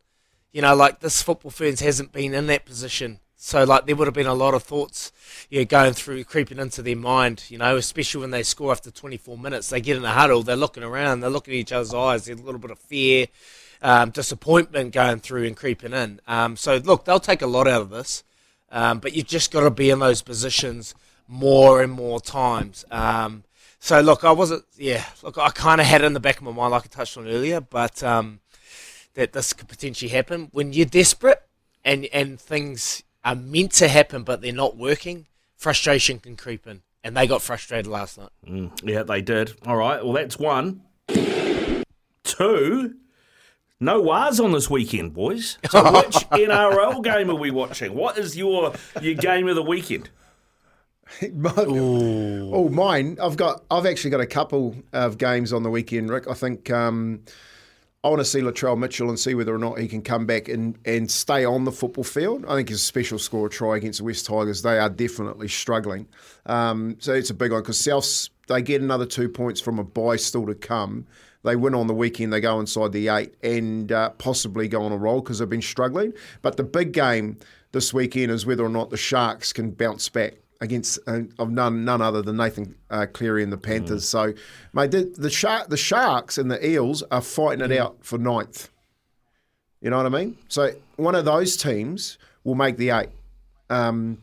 You 0.54 0.62
know, 0.62 0.74
like 0.74 1.02
this 1.02 1.22
football 1.22 1.52
ferns 1.52 1.82
hasn't 1.82 2.14
been 2.14 2.34
in 2.34 2.48
that 2.48 2.66
position 2.66 3.20
So 3.42 3.64
like 3.64 3.86
there 3.86 3.96
would 3.96 4.06
have 4.06 4.14
been 4.14 4.28
a 4.28 4.34
lot 4.34 4.54
of 4.54 4.64
thoughts, 4.64 5.14
yeah, 5.50 5.64
going 5.64 5.94
through, 5.94 6.26
creeping 6.26 6.60
into 6.60 6.82
their 6.82 6.98
mind. 6.98 7.46
You 7.48 7.58
know, 7.58 7.78
especially 7.78 8.20
when 8.20 8.32
they 8.32 8.44
score 8.44 8.70
after 8.70 8.92
24 8.92 9.38
minutes, 9.38 9.70
they 9.70 9.80
get 9.80 9.96
in 9.96 10.04
a 10.04 10.12
huddle, 10.12 10.44
they're 10.44 10.58
looking 10.58 10.84
around, 10.84 11.22
they're 11.22 11.30
looking 11.30 11.54
at 11.54 11.58
each 11.58 11.72
other's 11.72 11.94
eyes, 11.94 12.26
there's 12.26 12.42
a 12.42 12.44
little 12.44 12.60
bit 12.60 12.70
of 12.70 12.78
fear, 12.78 13.28
um, 13.82 14.10
disappointment 14.10 14.92
going 14.92 15.22
through 15.22 15.46
and 15.46 15.56
creeping 15.56 15.94
in. 15.94 16.20
Um, 16.28 16.58
so 16.58 16.76
look, 16.78 17.06
they'll 17.06 17.22
take 17.22 17.42
a 17.42 17.48
lot 17.48 17.66
out 17.66 17.82
of 17.82 17.90
this, 17.90 18.26
um, 18.74 19.00
but 19.00 19.14
you've 19.14 19.28
just 19.28 19.52
got 19.52 19.62
to 19.62 19.72
be 19.72 19.90
in 19.90 20.00
those 20.00 20.22
positions 20.22 20.94
more 21.26 21.82
and 21.82 21.94
more 21.94 22.20
times. 22.20 22.84
Um, 22.92 23.46
so 23.80 24.02
look, 24.02 24.26
I 24.26 24.34
wasn't, 24.34 24.66
yeah, 24.76 25.06
look, 25.24 25.38
I 25.38 25.50
kind 25.52 25.80
of 25.80 25.88
had 25.88 26.02
it 26.02 26.06
in 26.06 26.14
the 26.14 26.20
back 26.20 26.38
of 26.38 26.44
my 26.44 26.52
mind, 26.52 26.72
like 26.72 26.84
I 26.84 26.88
touched 26.88 27.18
on 27.18 27.26
earlier, 27.26 27.62
but 27.62 28.04
um, 28.04 28.42
that 29.14 29.32
this 29.32 29.54
could 29.54 29.70
potentially 29.70 30.10
happen 30.10 30.50
when 30.52 30.74
you're 30.74 30.86
desperate 30.86 31.42
and 31.86 32.04
and 32.12 32.38
things 32.38 33.04
are 33.24 33.36
meant 33.36 33.72
to 33.74 33.88
happen, 33.88 34.24
but 34.24 34.42
they're 34.42 34.54
not 34.54 34.78
working. 34.78 35.28
Frustration 35.56 36.20
can 36.20 36.36
creep 36.36 36.66
in, 36.68 36.82
and 37.04 37.16
they 37.16 37.28
got 37.28 37.42
frustrated 37.42 37.88
last 37.88 38.18
night. 38.18 38.30
Mm, 38.48 38.72
yeah, 38.84 39.04
they 39.04 39.22
did. 39.22 39.54
All 39.66 39.76
right. 39.76 40.04
Well, 40.04 40.14
that's 40.14 40.40
one. 40.40 40.82
Two. 42.24 42.96
No 43.82 44.02
wars 44.02 44.40
on 44.40 44.52
this 44.52 44.70
weekend, 44.70 45.14
boys. 45.14 45.58
So 45.70 45.84
which 45.94 46.16
NRL 46.30 47.04
game 47.04 47.30
are 47.30 47.36
we 47.36 47.50
watching? 47.50 47.96
What 47.96 48.18
is 48.18 48.36
your 48.38 48.74
your 49.02 49.16
game 49.16 49.48
of 49.48 49.56
the 49.56 49.64
weekend? 49.64 50.10
oh, 51.24 52.70
mine. 52.70 53.18
I've 53.22 53.38
got. 53.38 53.64
I've 53.72 53.86
actually 53.86 54.12
got 54.12 54.22
a 54.22 54.28
couple 54.28 54.76
of 54.94 55.18
games 55.18 55.54
on 55.54 55.64
the 55.64 55.70
weekend, 55.70 56.10
Rick. 56.10 56.28
I 56.30 56.34
think 56.34 56.70
um, 56.72 57.24
I 58.02 58.08
want 58.08 58.20
to 58.20 58.26
see 58.26 58.40
Latrell 58.40 58.78
Mitchell 58.78 59.10
and 59.10 59.20
see 59.20 59.36
whether 59.36 59.54
or 59.54 59.58
not 59.58 59.78
he 59.78 59.88
can 59.88 60.02
come 60.02 60.26
back 60.26 60.48
and, 60.48 60.78
and 60.86 61.12
stay 61.12 61.44
on 61.44 61.66
the 61.66 61.72
football 61.72 62.06
field. 62.06 62.46
I 62.48 62.56
think 62.56 62.70
he's 62.70 62.78
a 62.78 62.82
special 62.82 63.20
score 63.20 63.50
try 63.50 63.76
against 63.76 64.00
the 64.00 64.06
West 64.06 64.26
Tigers. 64.26 64.62
They 64.62 64.80
are 64.80 64.90
definitely 64.90 65.50
struggling. 65.50 66.08
Um, 66.46 66.96
so 67.00 67.14
it's 67.14 67.30
a 67.30 67.34
big 67.34 67.52
one 67.52 67.62
because 67.62 67.78
Souths 67.78 68.30
they 68.48 68.62
get 68.62 68.82
another 68.82 69.06
two 69.06 69.28
points 69.28 69.60
from 69.60 69.80
a 69.80 69.84
bye 69.84 70.16
still 70.16 70.46
to 70.46 70.56
come. 70.56 71.08
They 71.44 71.58
win 71.58 71.76
on 71.76 71.88
the 71.88 71.94
weekend, 71.94 72.32
they 72.32 72.40
go 72.40 72.60
inside 72.60 72.94
the 72.94 73.10
eight 73.10 73.36
and 73.44 73.92
uh, 73.92 74.12
possibly 74.12 74.70
go 74.70 74.82
on 74.84 74.94
a 74.94 74.98
roll 74.98 75.22
because 75.22 75.40
they've 75.40 75.50
been 75.50 75.62
struggling. 75.62 76.14
But 76.42 76.56
the 76.56 76.64
big 76.64 76.94
game 76.94 77.38
this 77.74 77.94
weekend 77.94 78.32
is 78.32 78.46
whether 78.46 78.66
or 78.66 78.70
not 78.70 78.92
the 78.92 78.98
Sharks 78.98 79.52
can 79.52 79.72
bounce 79.72 80.08
back 80.08 80.36
against 80.62 81.00
uh, 81.08 81.22
of 81.38 81.52
none 81.52 81.86
none 81.86 82.02
other 82.02 82.22
than 82.22 82.38
Nathan 82.38 82.76
uh, 82.90 83.06
Cleary 83.12 83.44
and 83.44 83.52
the 83.52 83.58
Panthers. 83.58 84.04
Mm. 84.04 84.08
So, 84.08 84.34
mate, 84.74 84.92
the 84.92 85.12
the, 85.16 85.30
shark, 85.30 85.70
the 85.70 85.78
Sharks 85.78 86.38
and 86.38 86.52
the 86.52 86.66
Eels 86.66 87.04
are 87.12 87.22
fighting 87.22 87.64
it 87.64 87.72
mm. 87.72 87.78
out 87.78 87.98
for 88.02 88.18
ninth. 88.18 88.70
You 89.82 89.90
know 89.90 89.98
what 89.98 90.06
I 90.06 90.10
mean? 90.10 90.38
So 90.50 90.72
one 90.98 91.16
of 91.16 91.26
those 91.26 91.56
teams 91.56 92.18
will 92.44 92.56
make 92.56 92.78
the 92.78 92.90
eight, 92.90 93.10
um, 93.70 94.22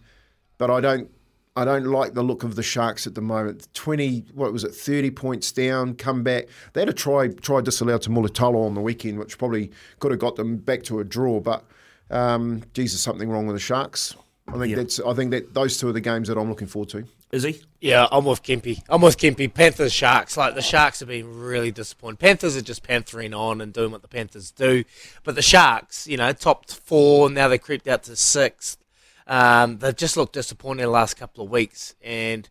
but 0.59 0.71
I 0.71 0.81
don't. 0.81 1.11
I 1.59 1.65
don't 1.65 1.87
like 1.87 2.13
the 2.13 2.23
look 2.23 2.43
of 2.43 2.55
the 2.55 2.63
Sharks 2.63 3.07
at 3.07 3.15
the 3.15 3.23
moment. 3.23 3.67
Twenty, 3.73 4.27
what 4.35 4.53
was 4.53 4.63
it? 4.63 4.75
Thirty 4.75 5.11
points 5.11 5.51
down, 5.53 5.95
come 5.95 6.23
back. 6.23 6.49
They 6.75 6.83
had 6.83 6.91
a 6.91 6.93
try 6.93 7.29
try 7.29 7.63
disallowed 7.63 8.03
to 8.03 8.11
Mulitalo 8.11 8.67
on 8.67 8.75
the 8.75 8.83
weekend, 8.83 9.19
which 9.19 9.39
probably 9.39 9.71
could 9.99 10.11
have 10.11 10.21
got 10.21 10.37
them 10.37 10.59
back 10.59 10.83
to 10.83 11.01
a 11.01 11.05
draw. 11.05 11.41
But 11.41 11.65
um, 12.11 12.63
geez, 12.75 13.01
something 13.01 13.31
wrong 13.31 13.47
with 13.47 13.57
the 13.57 13.61
Sharks. 13.61 14.15
I 14.49 14.59
think 14.59 14.77
that's. 14.77 15.01
I 15.01 15.13
think 15.15 15.33
that 15.33 15.55
those 15.55 15.77
two 15.77 15.89
are 15.89 15.93
the 15.93 16.01
games 16.01 16.29
that 16.29 16.39
I'm 16.39 16.49
looking 16.49 16.69
forward 16.69 16.91
to. 16.91 17.05
Is 17.33 17.43
he? 17.43 17.61
Yeah, 17.81 18.07
I'm 18.13 18.25
with 18.25 18.43
Kempy. 18.43 18.83
I'm 18.89 19.03
with 19.03 19.19
Kempy. 19.19 19.53
Panthers, 19.53 19.93
Sharks. 19.93 20.37
Like 20.37 20.55
the 20.55 20.63
Sharks 20.63 21.01
have 21.01 21.09
been 21.09 21.39
really 21.39 21.73
disappointed. 21.73 22.21
Panthers 22.21 22.57
are 22.57 22.63
just 22.63 22.83
panthering 22.83 23.35
on 23.35 23.61
and 23.61 23.73
doing 23.73 23.91
what 23.91 24.03
the 24.03 24.09
Panthers 24.09 24.53
do, 24.53 24.85
but 25.25 25.35
the 25.35 25.43
Sharks, 25.43 26.07
you 26.07 26.17
know, 26.17 26.33
topped 26.33 26.75
four 26.75 27.29
now 27.29 27.49
they 27.49 27.59
creeped 27.59 27.89
out 27.89 28.05
to 28.05 28.15
sixth. 28.15 28.79
Um, 29.27 29.79
they've 29.79 29.97
just 29.97 30.17
looked 30.17 30.35
disappointing 30.35 30.85
the 30.85 30.91
last 30.91 31.15
couple 31.15 31.45
of 31.45 31.51
weeks, 31.51 31.97
and 32.03 32.49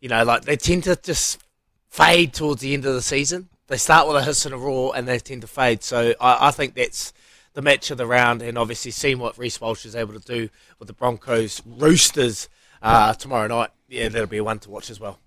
you 0.00 0.08
know, 0.08 0.24
like 0.24 0.46
they 0.46 0.56
tend 0.56 0.84
to 0.84 0.96
just 0.96 1.42
fade 1.88 2.32
towards 2.32 2.62
the 2.62 2.72
end 2.72 2.86
of 2.86 2.94
the 2.94 3.02
season. 3.02 3.50
They 3.66 3.76
start 3.76 4.08
with 4.08 4.16
a 4.16 4.22
hiss 4.22 4.46
and 4.46 4.54
a 4.54 4.58
roar, 4.58 4.94
and 4.96 5.06
they 5.06 5.18
tend 5.18 5.42
to 5.42 5.46
fade. 5.46 5.82
So 5.82 6.14
I, 6.20 6.48
I 6.48 6.50
think 6.50 6.74
that's 6.74 7.12
the 7.54 7.62
match 7.62 7.90
of 7.90 7.98
the 7.98 8.06
round, 8.06 8.42
and 8.42 8.58
obviously 8.58 8.90
seeing 8.90 9.18
what 9.18 9.38
Reece 9.38 9.60
Walsh 9.60 9.86
is 9.86 9.96
able 9.96 10.12
to 10.12 10.20
do 10.20 10.48
with 10.78 10.88
the 10.88 10.92
Broncos 10.92 11.62
Roosters 11.64 12.48
uh, 12.82 13.14
tomorrow 13.14 13.46
night. 13.46 13.70
Yeah, 13.88 14.08
that'll 14.08 14.26
be 14.26 14.40
one 14.40 14.58
to 14.60 14.70
watch 14.70 14.90
as 14.90 15.00
well. 15.00 15.18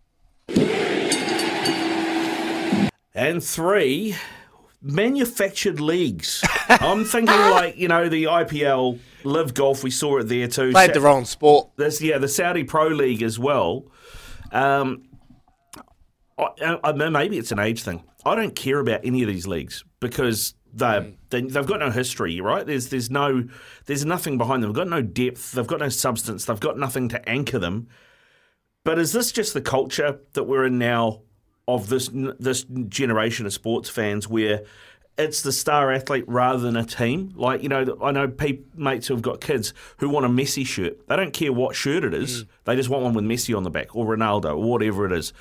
And 3.16 3.44
three, 3.44 4.16
manufactured 4.82 5.80
leagues. 5.80 6.44
I'm 6.70 7.04
thinking 7.04 7.36
like 7.52 7.78
you 7.78 7.88
know 7.88 8.10
the 8.10 8.26
IPL, 8.26 9.00
LIV 9.24 9.54
Golf. 9.54 9.84
We 9.84 9.90
saw 9.90 10.20
it 10.20 10.26
there 10.26 10.48
too. 10.48 10.72
Played 10.72 10.88
Sa- 10.88 10.94
the 10.94 11.02
wrong 11.02 11.26
sport. 11.26 11.70
This 11.78 12.02
yeah, 12.02 12.18
the 12.18 12.28
Saudi 12.28 12.63
Pro 12.63 12.88
League 12.88 13.24
as 13.24 13.40
well. 13.40 13.86
Um, 14.52 15.04
I, 16.38 16.80
I, 16.84 16.92
maybe 16.92 17.38
it's 17.38 17.52
an 17.52 17.60
age 17.60 17.84
thing. 17.84 18.04
I 18.26 18.36
don't 18.36 18.56
care 18.56 18.80
about 18.80 19.02
any 19.04 19.24
of 19.24 19.28
these 19.28 19.48
leagues 19.48 19.84
because 20.00 20.54
they 20.73 21.15
they've 21.30 21.65
got 21.65 21.80
no 21.80 21.89
history, 21.89 22.41
right? 22.41 22.65
There's 22.65 22.89
there's 22.89 23.10
no 23.10 23.47
there's 23.86 24.06
nothing 24.06 24.38
behind 24.38 24.63
them. 24.63 24.71
They've 24.71 24.84
got 24.84 24.89
no 24.89 25.01
depth. 25.01 25.53
They've 25.53 25.67
got 25.67 25.80
no 25.80 25.89
substance. 25.89 26.45
They've 26.45 26.60
got 26.60 26.77
nothing 26.77 27.10
to 27.10 27.30
anchor 27.30 27.60
them. 27.60 27.88
But 28.84 28.99
is 28.99 29.12
this 29.12 29.32
just 29.32 29.53
the 29.53 29.62
culture 29.62 30.19
that 30.34 30.43
we're 30.43 30.65
in 30.65 30.77
now 30.77 31.21
of 31.67 31.89
this 31.89 32.10
this 32.13 32.65
generation 32.88 33.45
of 33.45 33.53
sports 33.53 33.89
fans 33.89 34.27
where 34.27 34.63
it's 35.17 35.41
the 35.41 35.51
star 35.51 35.91
athlete 35.91 36.25
rather 36.27 36.60
than 36.60 36.77
a 36.77 36.86
team. 36.86 37.34
Like 37.36 37.63
you 37.63 37.69
know, 37.69 37.97
I 38.01 38.12
know 38.12 38.27
pe- 38.27 38.60
mates 38.75 39.08
who've 39.08 39.21
got 39.21 39.41
kids 39.41 39.73
who 39.97 40.10
want 40.10 40.25
a 40.25 40.30
Messi 40.30 40.65
shirt. 40.65 41.08
They 41.08 41.15
don't 41.15 41.34
care 41.34 41.51
what 41.51 41.75
shirt 41.75 42.03
it 42.03 42.13
is. 42.13 42.43
Mm. 42.43 42.47
They 42.65 42.75
just 42.75 42.89
want 42.89 43.03
one 43.03 43.13
with 43.13 43.25
Messi 43.25 43.56
on 43.56 43.63
the 43.63 43.69
back 43.69 43.95
or 43.95 44.06
Ronaldo 44.06 44.51
or 44.51 44.58
whatever 44.58 45.06
it 45.06 45.12
is. 45.12 45.34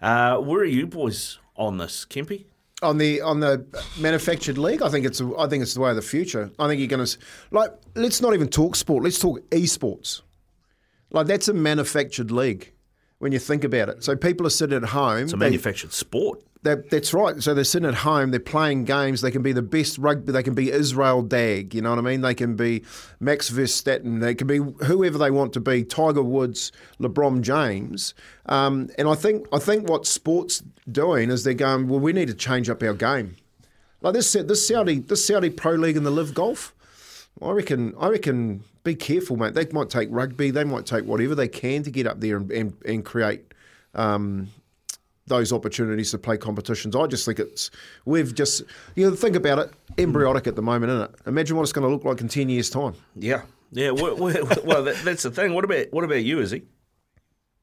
Uh, 0.00 0.38
where 0.38 0.60
are 0.60 0.64
you 0.64 0.86
boys 0.86 1.38
on 1.56 1.78
this, 1.78 2.04
Kempy? 2.08 2.46
On 2.82 2.98
the 2.98 3.20
on 3.20 3.40
the 3.40 3.64
manufactured 3.98 4.58
league. 4.58 4.82
I 4.82 4.88
think 4.88 5.06
it's 5.06 5.20
I 5.38 5.46
think 5.46 5.62
it's 5.62 5.74
the 5.74 5.80
way 5.80 5.90
of 5.90 5.96
the 5.96 6.02
future. 6.02 6.50
I 6.58 6.68
think 6.68 6.78
you're 6.78 6.88
going 6.88 7.04
to 7.04 7.18
like 7.50 7.72
let's 7.94 8.20
not 8.20 8.34
even 8.34 8.48
talk 8.48 8.76
sport. 8.76 9.04
Let's 9.04 9.18
talk 9.18 9.40
esports. 9.50 10.22
Like 11.10 11.26
that's 11.26 11.48
a 11.48 11.54
manufactured 11.54 12.30
league 12.30 12.72
when 13.18 13.32
you 13.32 13.38
think 13.38 13.64
about 13.64 13.88
it. 13.88 14.02
So 14.02 14.16
people 14.16 14.46
are 14.46 14.50
sitting 14.50 14.76
at 14.76 14.90
home. 14.90 15.24
It's 15.24 15.32
a 15.32 15.36
manufactured 15.36 15.90
they, 15.90 15.96
sport. 15.96 16.42
That, 16.62 16.90
that's 16.90 17.12
right. 17.12 17.42
So 17.42 17.54
they're 17.54 17.64
sitting 17.64 17.88
at 17.88 17.94
home, 17.94 18.30
they're 18.30 18.38
playing 18.38 18.84
games. 18.84 19.20
They 19.20 19.32
can 19.32 19.42
be 19.42 19.52
the 19.52 19.62
best 19.62 19.98
rugby. 19.98 20.30
They 20.30 20.44
can 20.44 20.54
be 20.54 20.70
Israel 20.70 21.20
Dagg. 21.20 21.74
You 21.74 21.82
know 21.82 21.90
what 21.90 21.98
I 21.98 22.02
mean? 22.02 22.20
They 22.20 22.34
can 22.34 22.54
be 22.54 22.84
Max 23.18 23.50
Verstappen. 23.50 24.20
They 24.20 24.36
can 24.36 24.46
be 24.46 24.58
whoever 24.86 25.18
they 25.18 25.32
want 25.32 25.52
to 25.54 25.60
be. 25.60 25.82
Tiger 25.82 26.22
Woods, 26.22 26.70
LeBron 27.00 27.40
James. 27.42 28.14
Um, 28.46 28.90
and 28.96 29.08
I 29.08 29.16
think 29.16 29.48
I 29.52 29.58
think 29.58 29.88
what 29.88 30.06
sports 30.06 30.62
doing 30.90 31.30
is 31.30 31.42
they're 31.42 31.54
going. 31.54 31.88
Well, 31.88 31.98
we 31.98 32.12
need 32.12 32.28
to 32.28 32.34
change 32.34 32.70
up 32.70 32.82
our 32.84 32.94
game. 32.94 33.36
Like 34.00 34.14
this 34.14 34.32
this 34.32 34.66
Saudi 34.66 35.00
this 35.00 35.26
Saudi 35.26 35.50
Pro 35.50 35.72
League 35.72 35.96
and 35.96 36.06
the 36.06 36.10
LIV 36.12 36.32
Golf. 36.32 36.74
I 37.40 37.50
reckon 37.50 37.92
I 37.98 38.08
reckon 38.08 38.62
be 38.84 38.94
careful, 38.94 39.36
mate. 39.36 39.54
They 39.54 39.66
might 39.72 39.90
take 39.90 40.08
rugby. 40.12 40.50
They 40.50 40.64
might 40.64 40.86
take 40.86 41.04
whatever 41.06 41.34
they 41.34 41.48
can 41.48 41.82
to 41.84 41.90
get 41.90 42.06
up 42.06 42.20
there 42.20 42.36
and, 42.36 42.50
and, 42.50 42.76
and 42.84 43.04
create 43.04 43.52
um, 43.94 44.48
those 45.26 45.52
opportunities 45.52 46.10
to 46.10 46.18
play 46.18 46.36
competitions. 46.36 46.96
I 46.96 47.06
just 47.06 47.24
think 47.24 47.38
it's 47.38 47.70
we've 48.04 48.34
just 48.34 48.62
you 48.96 49.08
know 49.08 49.16
think 49.16 49.36
about 49.36 49.58
it 49.58 49.72
embryonic 49.98 50.46
at 50.46 50.56
the 50.56 50.62
moment, 50.62 50.92
isn't 50.92 51.02
it? 51.02 51.14
Imagine 51.26 51.56
what 51.56 51.62
it's 51.62 51.72
going 51.72 51.86
to 51.86 51.92
look 51.92 52.04
like 52.04 52.20
in 52.20 52.28
ten 52.28 52.48
years' 52.48 52.70
time. 52.70 52.94
Yeah, 53.14 53.42
yeah. 53.70 53.90
well, 53.90 54.16
well 54.64 54.84
that, 54.84 55.00
that's 55.04 55.22
the 55.22 55.30
thing. 55.30 55.54
What 55.54 55.64
about 55.64 55.86
what 55.90 56.04
about 56.04 56.24
you, 56.24 56.40
Izzy? 56.40 56.62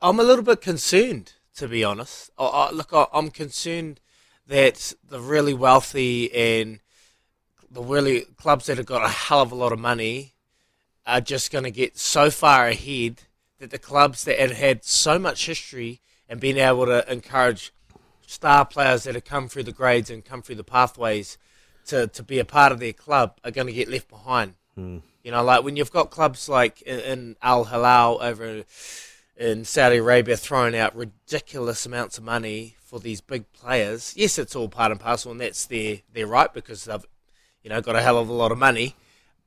I'm 0.01 0.19
a 0.19 0.23
little 0.23 0.45
bit 0.45 0.61
concerned, 0.61 1.33
to 1.55 1.67
be 1.67 1.83
honest. 1.83 2.31
I, 2.37 2.45
I, 2.45 2.71
look, 2.71 2.93
I, 2.93 3.07
I'm 3.13 3.31
concerned 3.31 3.99
that 4.47 4.93
the 5.07 5.19
really 5.19 5.53
wealthy 5.53 6.33
and 6.33 6.79
the 7.69 7.83
really 7.83 8.21
clubs 8.37 8.65
that 8.65 8.77
have 8.77 8.85
got 8.85 9.05
a 9.05 9.09
hell 9.09 9.41
of 9.41 9.51
a 9.51 9.55
lot 9.55 9.71
of 9.71 9.79
money 9.79 10.33
are 11.05 11.21
just 11.21 11.51
going 11.51 11.63
to 11.63 11.71
get 11.71 11.97
so 11.97 12.31
far 12.31 12.67
ahead 12.67 13.23
that 13.59 13.71
the 13.71 13.77
clubs 13.77 14.23
that 14.23 14.39
had 14.39 14.51
had 14.51 14.83
so 14.83 15.19
much 15.19 15.45
history 15.45 16.01
and 16.29 16.39
being 16.39 16.57
able 16.57 16.85
to 16.85 17.11
encourage 17.11 17.73
star 18.25 18.63
players 18.63 19.03
that 19.03 19.15
have 19.15 19.25
come 19.25 19.49
through 19.49 19.63
the 19.63 19.71
grades 19.71 20.09
and 20.09 20.23
come 20.23 20.41
through 20.41 20.55
the 20.55 20.63
pathways 20.63 21.37
to, 21.87 22.07
to 22.07 22.21
be 22.21 22.37
a 22.37 22.45
part 22.45 22.71
of 22.71 22.79
their 22.79 22.93
club 22.93 23.39
are 23.43 23.51
going 23.51 23.67
to 23.67 23.73
get 23.73 23.89
left 23.89 24.07
behind. 24.07 24.53
Mm. 24.77 25.01
You 25.23 25.31
know, 25.31 25.43
like 25.43 25.63
when 25.63 25.75
you've 25.75 25.91
got 25.91 26.11
clubs 26.11 26.47
like 26.47 26.81
in, 26.83 26.99
in 26.99 27.35
Al 27.41 27.65
Hilal 27.65 28.21
over 28.21 28.63
in 29.35 29.65
Saudi 29.65 29.97
Arabia 29.97 30.37
throwing 30.37 30.75
out 30.75 30.95
ridiculous 30.95 31.85
amounts 31.85 32.17
of 32.17 32.23
money 32.23 32.75
for 32.79 32.99
these 32.99 33.21
big 33.21 33.51
players. 33.51 34.13
Yes, 34.15 34.37
it's 34.37 34.55
all 34.55 34.69
part 34.69 34.91
and 34.91 34.99
parcel, 34.99 35.31
and 35.31 35.41
that's 35.41 35.65
their 35.65 35.99
their 36.13 36.27
right 36.27 36.53
because 36.53 36.85
they've 36.85 37.05
you 37.63 37.69
know 37.69 37.81
got 37.81 37.95
a 37.95 38.01
hell 38.01 38.17
of 38.17 38.29
a 38.29 38.33
lot 38.33 38.51
of 38.51 38.57
money. 38.57 38.95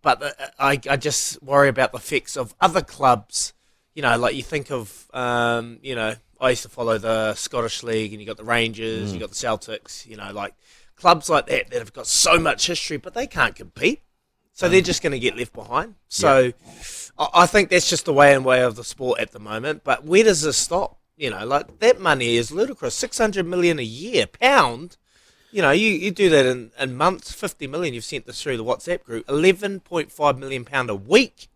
But 0.01 0.21
the, 0.21 0.53
I 0.59 0.81
I 0.89 0.97
just 0.97 1.43
worry 1.43 1.69
about 1.69 1.93
the 1.93 1.99
effects 1.99 2.37
of 2.37 2.55
other 2.61 2.83
clubs. 2.83 3.53
You 3.95 4.03
know, 4.03 4.17
like 4.17 4.35
you 4.35 4.43
think 4.43 4.71
of 4.71 5.11
um, 5.13 5.79
you 5.83 5.95
know 5.95 6.15
I 6.43 6.51
used 6.51 6.65
to 6.65 6.69
follow 6.69 6.99
the 6.99 7.35
Scottish 7.35 7.83
League, 7.85 8.13
and 8.13 8.21
you 8.21 8.27
got 8.27 8.37
the 8.37 8.45
Rangers, 8.45 9.11
mm. 9.11 9.15
you 9.15 9.21
got 9.21 9.31
the 9.31 9.37
Celtics. 9.37 10.05
You 10.07 10.17
know, 10.17 10.33
like 10.33 10.55
clubs 10.97 11.31
like 11.31 11.47
that 11.47 11.71
that 11.71 11.79
have 11.79 11.93
got 11.93 12.07
so 12.07 12.39
much 12.39 12.67
history, 12.67 12.97
but 12.97 13.15
they 13.15 13.29
can't 13.29 13.55
compete, 13.55 14.03
so 14.53 14.67
mm. 14.67 14.73
they're 14.73 14.81
just 14.81 15.03
going 15.03 15.13
to 15.13 15.19
get 15.21 15.37
left 15.37 15.53
behind. 15.53 15.95
So, 16.09 16.53
I, 17.17 17.29
I 17.35 17.47
think 17.47 17.71
that's 17.71 17.89
just 17.89 18.05
the 18.05 18.13
way 18.13 18.35
and 18.35 18.45
way 18.45 18.63
of 18.63 18.75
the 18.75 18.85
sport 18.85 19.21
at 19.21 19.31
the 19.31 19.39
moment. 19.39 19.85
But 19.85 20.05
where 20.05 20.25
does 20.25 20.43
this 20.43 20.57
stop? 20.57 20.99
You 21.17 21.31
know, 21.31 21.47
like 21.47 21.79
that 21.79 22.01
money 22.01 22.37
is 22.37 22.51
ludicrous. 22.51 22.95
Six 22.97 23.19
hundred 23.19 23.47
million 23.47 23.79
a 23.79 23.83
year, 23.83 24.27
pound. 24.27 24.97
You 25.53 25.61
know, 25.63 25.71
you, 25.71 25.91
you 25.91 26.11
do 26.11 26.31
that 26.31 26.47
in, 26.47 26.73
in 26.81 26.97
months, 26.97 27.33
fifty 27.33 27.69
million. 27.69 27.95
You've 27.95 28.05
sent 28.05 28.27
this 28.27 28.43
through 28.43 28.57
the 28.57 28.65
WhatsApp 28.65 29.05
group. 29.05 29.29
Eleven 29.29 29.79
point 29.79 30.11
five 30.11 30.39
million 30.39 30.65
pound 30.65 30.91
a 30.91 30.97
week. 30.97 31.49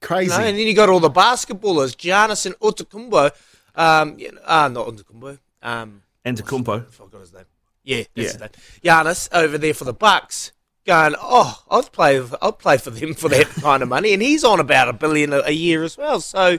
Crazy. 0.00 0.32
You 0.32 0.38
know, 0.38 0.44
and 0.46 0.58
then 0.58 0.66
you 0.66 0.74
got 0.74 0.88
all 0.88 1.00
the 1.00 1.10
basketballers, 1.10 1.96
Giannis 1.96 2.46
and 2.46 2.54
Utukumbo. 2.60 3.32
Um, 3.74 4.18
you 4.18 4.32
know, 4.32 4.40
uh, 4.44 4.68
not 4.68 4.86
Utukumbo. 4.88 5.38
Um, 5.62 6.02
Antetokounmpo. 6.24 6.86
I 6.86 6.90
forgot 6.90 7.20
his 7.20 7.32
name. 7.32 7.44
Yeah, 7.82 8.04
that's 8.14 8.34
Yeah. 8.38 8.48
his. 8.48 8.80
Giannis 8.82 9.28
over 9.32 9.58
there 9.58 9.74
for 9.74 9.84
the 9.84 9.92
Bucks, 9.92 10.52
going, 10.86 11.14
oh, 11.20 11.62
I'd 11.70 11.92
play, 11.92 12.20
I'd 12.40 12.58
play 12.58 12.76
for 12.78 12.90
them 12.90 13.14
for 13.14 13.28
that 13.28 13.46
kind 13.62 13.82
of 13.82 13.88
money, 13.88 14.12
and 14.14 14.22
he's 14.22 14.44
on 14.44 14.60
about 14.60 14.88
a 14.88 14.92
billion 14.92 15.32
a, 15.32 15.40
a 15.46 15.50
year 15.50 15.82
as 15.82 15.96
well. 15.98 16.20
So, 16.20 16.58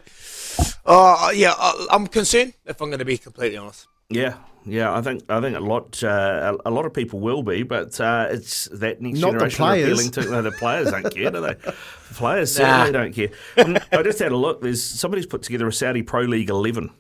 uh, 0.86 1.32
yeah, 1.34 1.54
I, 1.58 1.88
I'm 1.92 2.08
concerned 2.08 2.54
if 2.66 2.82
I'm 2.82 2.90
going 2.90 3.00
to 3.00 3.06
be 3.06 3.18
completely 3.18 3.58
honest. 3.58 3.88
Yeah, 4.10 4.36
yeah. 4.66 4.94
I 4.96 5.02
think 5.02 5.24
I 5.30 5.42
think 5.42 5.58
a 5.58 5.60
lot 5.60 6.04
uh, 6.04 6.58
a, 6.66 6.70
a 6.70 6.72
lot 6.72 6.86
of 6.86 6.94
people 6.94 7.20
will 7.20 7.42
be, 7.42 7.64
but 7.64 8.00
uh, 8.00 8.28
it's 8.30 8.66
that 8.66 9.02
next 9.02 9.20
Not 9.20 9.32
the 9.34 9.38
generation 9.40 9.58
players. 9.66 9.88
appealing 9.88 10.12
to 10.12 10.32
no, 10.32 10.42
the 10.44 10.52
players 10.52 10.92
don't 10.92 11.12
care, 11.16 11.32
do 11.32 11.42
they? 11.42 11.54
The 11.56 11.74
players 12.14 12.60
Nah. 12.60 12.66
certainly 12.86 12.92
don't 12.92 13.14
care. 13.16 13.30
Um, 13.58 13.78
I 13.92 14.04
just 14.04 14.20
had 14.20 14.32
a 14.32 14.38
look. 14.38 14.62
There's 14.62 14.84
somebody's 14.84 15.26
put 15.26 15.42
together 15.42 15.68
a 15.68 15.74
Saudi 15.74 16.04
Pro 16.04 16.22
League 16.22 16.52
eleven. 16.52 16.92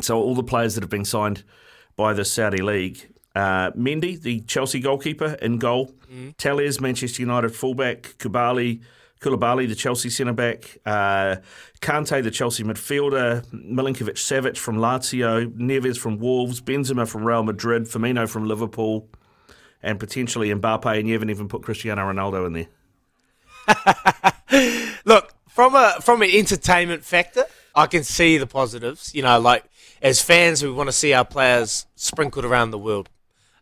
So 0.00 0.20
all 0.20 0.34
the 0.34 0.42
players 0.42 0.74
that 0.74 0.82
have 0.82 0.90
been 0.90 1.04
signed 1.04 1.44
by 1.96 2.12
the 2.12 2.24
Saudi 2.24 2.62
league. 2.62 3.08
Uh, 3.34 3.70
Mendy, 3.72 4.20
the 4.20 4.40
Chelsea 4.42 4.80
goalkeeper, 4.80 5.36
in 5.42 5.58
goal. 5.58 5.92
Telles, 6.38 6.80
Manchester 6.80 7.22
United 7.22 7.54
fullback. 7.54 8.14
Kubali, 8.18 8.80
Koulibaly, 9.20 9.68
the 9.68 9.74
Chelsea 9.74 10.10
centre 10.10 10.32
back. 10.32 10.78
Uh, 10.86 11.36
Kante, 11.80 12.22
the 12.22 12.30
Chelsea 12.30 12.62
midfielder. 12.62 13.44
Milinkovic 13.52 14.14
Savic 14.14 14.56
from 14.56 14.76
Lazio. 14.76 15.50
Neves 15.56 15.98
from 15.98 16.18
Wolves. 16.18 16.60
Benzema 16.60 17.08
from 17.08 17.24
Real 17.24 17.42
Madrid. 17.42 17.84
Firmino 17.84 18.28
from 18.28 18.46
Liverpool. 18.46 19.08
And 19.82 19.98
potentially 19.98 20.50
Mbappe. 20.50 20.98
And 20.98 21.08
you 21.08 21.14
haven't 21.14 21.30
even 21.30 21.48
put 21.48 21.62
Cristiano 21.62 22.02
Ronaldo 22.02 22.46
in 22.46 22.52
there. 22.52 22.68
Look, 25.04 25.32
from 25.48 25.74
a 25.74 25.96
from 26.00 26.22
an 26.22 26.30
entertainment 26.30 27.04
factor, 27.04 27.44
I 27.74 27.86
can 27.86 28.04
see 28.04 28.38
the 28.38 28.46
positives. 28.46 29.14
You 29.14 29.22
know, 29.22 29.40
like 29.40 29.64
as 30.04 30.20
fans, 30.20 30.62
we 30.62 30.70
want 30.70 30.88
to 30.88 30.92
see 30.92 31.14
our 31.14 31.24
players 31.24 31.86
sprinkled 31.96 32.44
around 32.44 32.70
the 32.70 32.78
world. 32.78 33.08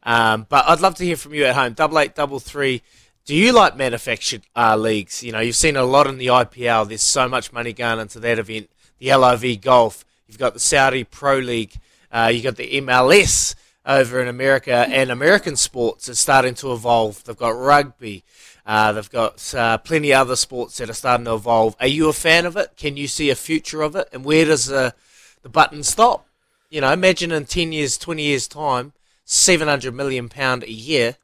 Um, 0.03 0.45
but 0.49 0.69
I'd 0.69 0.81
love 0.81 0.97
to 0.97 1.05
hear 1.05 1.17
from 1.17 1.35
you 1.35 1.45
at 1.45 1.55
home. 1.55 1.75
Double 1.75 2.01
eight, 2.01 2.17
double 2.17 2.41
three. 2.41 2.83
Do 3.25 3.37
you 3.37 3.53
like 3.53 3.77
manufactured 3.77 4.43
uh, 4.57 4.77
leagues? 4.77 5.23
You 5.23 5.31
know, 5.31 5.39
you've 5.39 5.55
seen 5.55 5.77
a 5.77 5.85
lot 5.85 6.09
in 6.09 6.19
the 6.19 6.27
IPL. 6.27 6.89
There's 6.89 7.01
so 7.01 7.29
much 7.29 7.53
money 7.53 7.73
going 7.73 8.01
into 8.01 8.19
that 8.19 8.41
event. 8.41 8.69
The 8.99 9.15
LIV 9.15 9.61
Golf. 9.61 10.05
You've 10.27 10.39
got 10.39 10.55
the 10.55 10.61
Saudi 10.61 11.05
Pro 11.05 11.39
League. 11.39 11.77
Uh, 12.11 12.33
you 12.35 12.43
got 12.43 12.57
the 12.57 12.81
MLS 12.81 13.55
over 13.87 14.21
in 14.21 14.27
America, 14.27 14.87
and 14.89 15.11
American 15.11 15.55
sports 15.55 16.09
is 16.09 16.19
starting 16.19 16.55
to 16.55 16.73
evolve. 16.73 17.23
They've 17.23 17.37
got 17.37 17.51
rugby. 17.51 18.25
Uh, 18.67 18.91
they've 18.91 19.11
got 19.11 19.55
uh, 19.55 19.79
plenty 19.79 20.13
of 20.13 20.23
other 20.23 20.37
sports 20.37 20.79
that 20.79 20.91
are 20.91 20.95
starting 20.95 21.27
to 21.27 21.35
evolve. 21.35 21.77
Are 21.79 21.87
you 21.87 22.09
a 22.09 22.13
fan 22.13 22.47
of 22.47 22.57
it? 22.57 22.73
Can 22.77 22.97
you 22.97 23.07
see 23.07 23.31
a 23.31 23.37
future 23.37 23.83
of 23.83 23.95
it? 23.95 24.09
And 24.13 24.25
where 24.25 24.45
does 24.45 24.67
the 24.67 24.95
the 25.43 25.49
button 25.49 25.85
stop? 25.85 26.27
You 26.73 26.81
know, 26.81 26.91
imagine 26.91 27.33
in 27.33 27.45
ten 27.45 27.71
years, 27.71 27.99
twenty 27.99 28.23
years 28.23 28.49
time, 28.49 28.95
seven 29.27 29.69
hundred 29.69 29.93
million 29.93 30.31
pound 30.31 30.63
a 30.63 30.73
year 30.73 31.19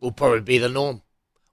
will 0.00 0.10
probably 0.10 0.40
be 0.40 0.56
the 0.56 0.70
norm. 0.70 1.02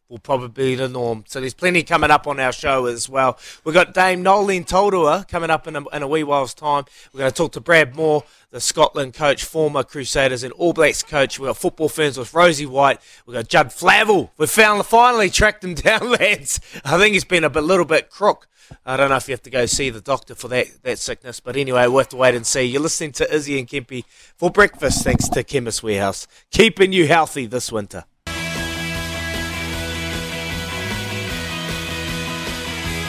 Will 0.10 0.20
probably 0.20 0.48
be 0.48 0.76
the 0.76 0.88
norm. 0.88 1.26
So 1.28 1.42
there's 1.42 1.54
plenty 1.54 1.84
coming 1.84 2.12
up 2.12 2.28
on 2.28 2.40
our 2.40 2.54
show 2.54 2.86
as 2.86 3.10
well. 3.10 3.38
We've 3.66 3.76
got 3.76 3.94
Dame 3.94 4.24
Noeline 4.24 4.64
Taurua 4.64 5.28
coming 5.28 5.50
up 5.50 5.68
in 5.68 5.76
a, 5.76 5.86
in 5.90 6.02
a 6.02 6.08
wee 6.08 6.24
while's 6.24 6.54
time. 6.54 6.86
We're 7.12 7.20
going 7.20 7.32
to 7.32 7.36
talk 7.36 7.52
to 7.54 7.60
Brad 7.60 7.94
Mooar, 7.94 8.24
the 8.50 8.62
Scotland 8.62 9.14
coach, 9.14 9.44
former 9.44 9.84
Crusaders 9.84 10.44
and 10.44 10.54
All 10.54 10.72
Blacks 10.72 11.04
coach. 11.04 11.40
We've 11.40 11.48
got 11.50 11.58
football 11.58 11.90
ferns 11.90 12.18
with 12.18 12.34
Rosie 12.34 12.66
White. 12.66 13.02
We've 13.26 13.34
got 13.34 13.50
Judd 13.50 13.74
Flavel. 13.74 14.32
We 14.38 14.48
found 14.48 14.86
finally 14.86 15.30
tracked 15.30 15.66
him 15.66 15.74
down, 15.76 16.12
lads. 16.12 16.62
I 16.86 16.98
think 16.98 17.14
he's 17.14 17.26
been 17.26 17.44
a 17.44 17.50
bit, 17.50 17.64
little 17.64 17.86
bit 17.86 18.10
crook. 18.10 18.48
I 18.86 18.96
don't 18.96 19.10
know 19.10 19.18
if 19.18 19.28
you 19.28 19.34
have 19.34 19.44
to 19.44 19.50
go 19.50 19.66
see 19.66 19.90
the 19.90 20.02
doctor 20.02 20.36
for 20.36 20.48
that, 20.50 20.68
that 20.84 21.00
sickness, 21.00 21.42
but 21.42 21.58
anyway, 21.58 21.88
we'll 21.88 22.00
have 22.00 22.10
to 22.10 22.18
wait 22.18 22.36
and 22.36 22.46
see. 22.46 22.64
You're 22.64 22.82
listening 22.82 23.12
to 23.14 23.34
Izzy 23.34 23.60
and 23.60 23.68
Kempy 23.68 24.06
for 24.38 24.50
breakfast, 24.52 25.04
thanks 25.04 25.28
to 25.30 25.44
Chemist 25.44 25.84
Warehouse, 25.84 26.28
keeping 26.50 26.94
you 26.94 27.08
healthy 27.08 27.46
this 27.46 27.72
winter. 27.72 28.06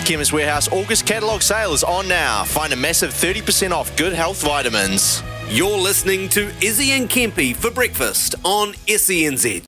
Chemist 0.08 0.32
Warehouse 0.32 0.68
August 0.72 1.04
catalogue 1.04 1.42
sale 1.42 1.74
is 1.74 1.84
on 1.84 2.08
now. 2.08 2.42
Find 2.42 2.72
a 2.72 2.76
massive 2.76 3.10
30% 3.10 3.72
off 3.72 3.94
good 3.94 4.14
health 4.14 4.42
vitamins. 4.42 5.22
You're 5.50 5.76
listening 5.76 6.30
to 6.30 6.48
Izzy 6.62 6.92
and 6.92 7.10
Kempy 7.10 7.54
for 7.54 7.70
breakfast 7.70 8.34
on 8.42 8.72
SENZ. 8.86 9.66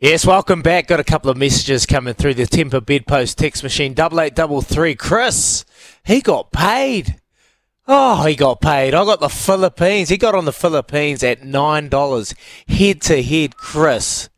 Yes, 0.00 0.24
welcome 0.24 0.62
back. 0.62 0.86
Got 0.86 1.00
a 1.00 1.04
couple 1.04 1.30
of 1.30 1.36
messages 1.36 1.84
coming 1.84 2.14
through 2.14 2.32
the 2.32 2.46
Temper 2.46 2.80
Bedpost 2.80 3.36
text 3.36 3.62
machine. 3.62 3.92
Double 3.92 4.22
eight 4.22 4.34
double 4.34 4.62
three. 4.62 4.94
Chris, 4.94 5.66
he 6.02 6.22
got 6.22 6.50
paid. 6.50 7.20
Oh, 7.86 8.24
he 8.24 8.36
got 8.36 8.62
paid. 8.62 8.94
I 8.94 9.04
got 9.04 9.20
the 9.20 9.28
Philippines. 9.28 10.08
He 10.08 10.16
got 10.16 10.34
on 10.34 10.46
the 10.46 10.52
Philippines 10.52 11.22
at 11.22 11.44
nine 11.44 11.90
dollars 11.90 12.34
head 12.66 13.02
to 13.02 13.22
head. 13.22 13.58
Chris, 13.58 14.30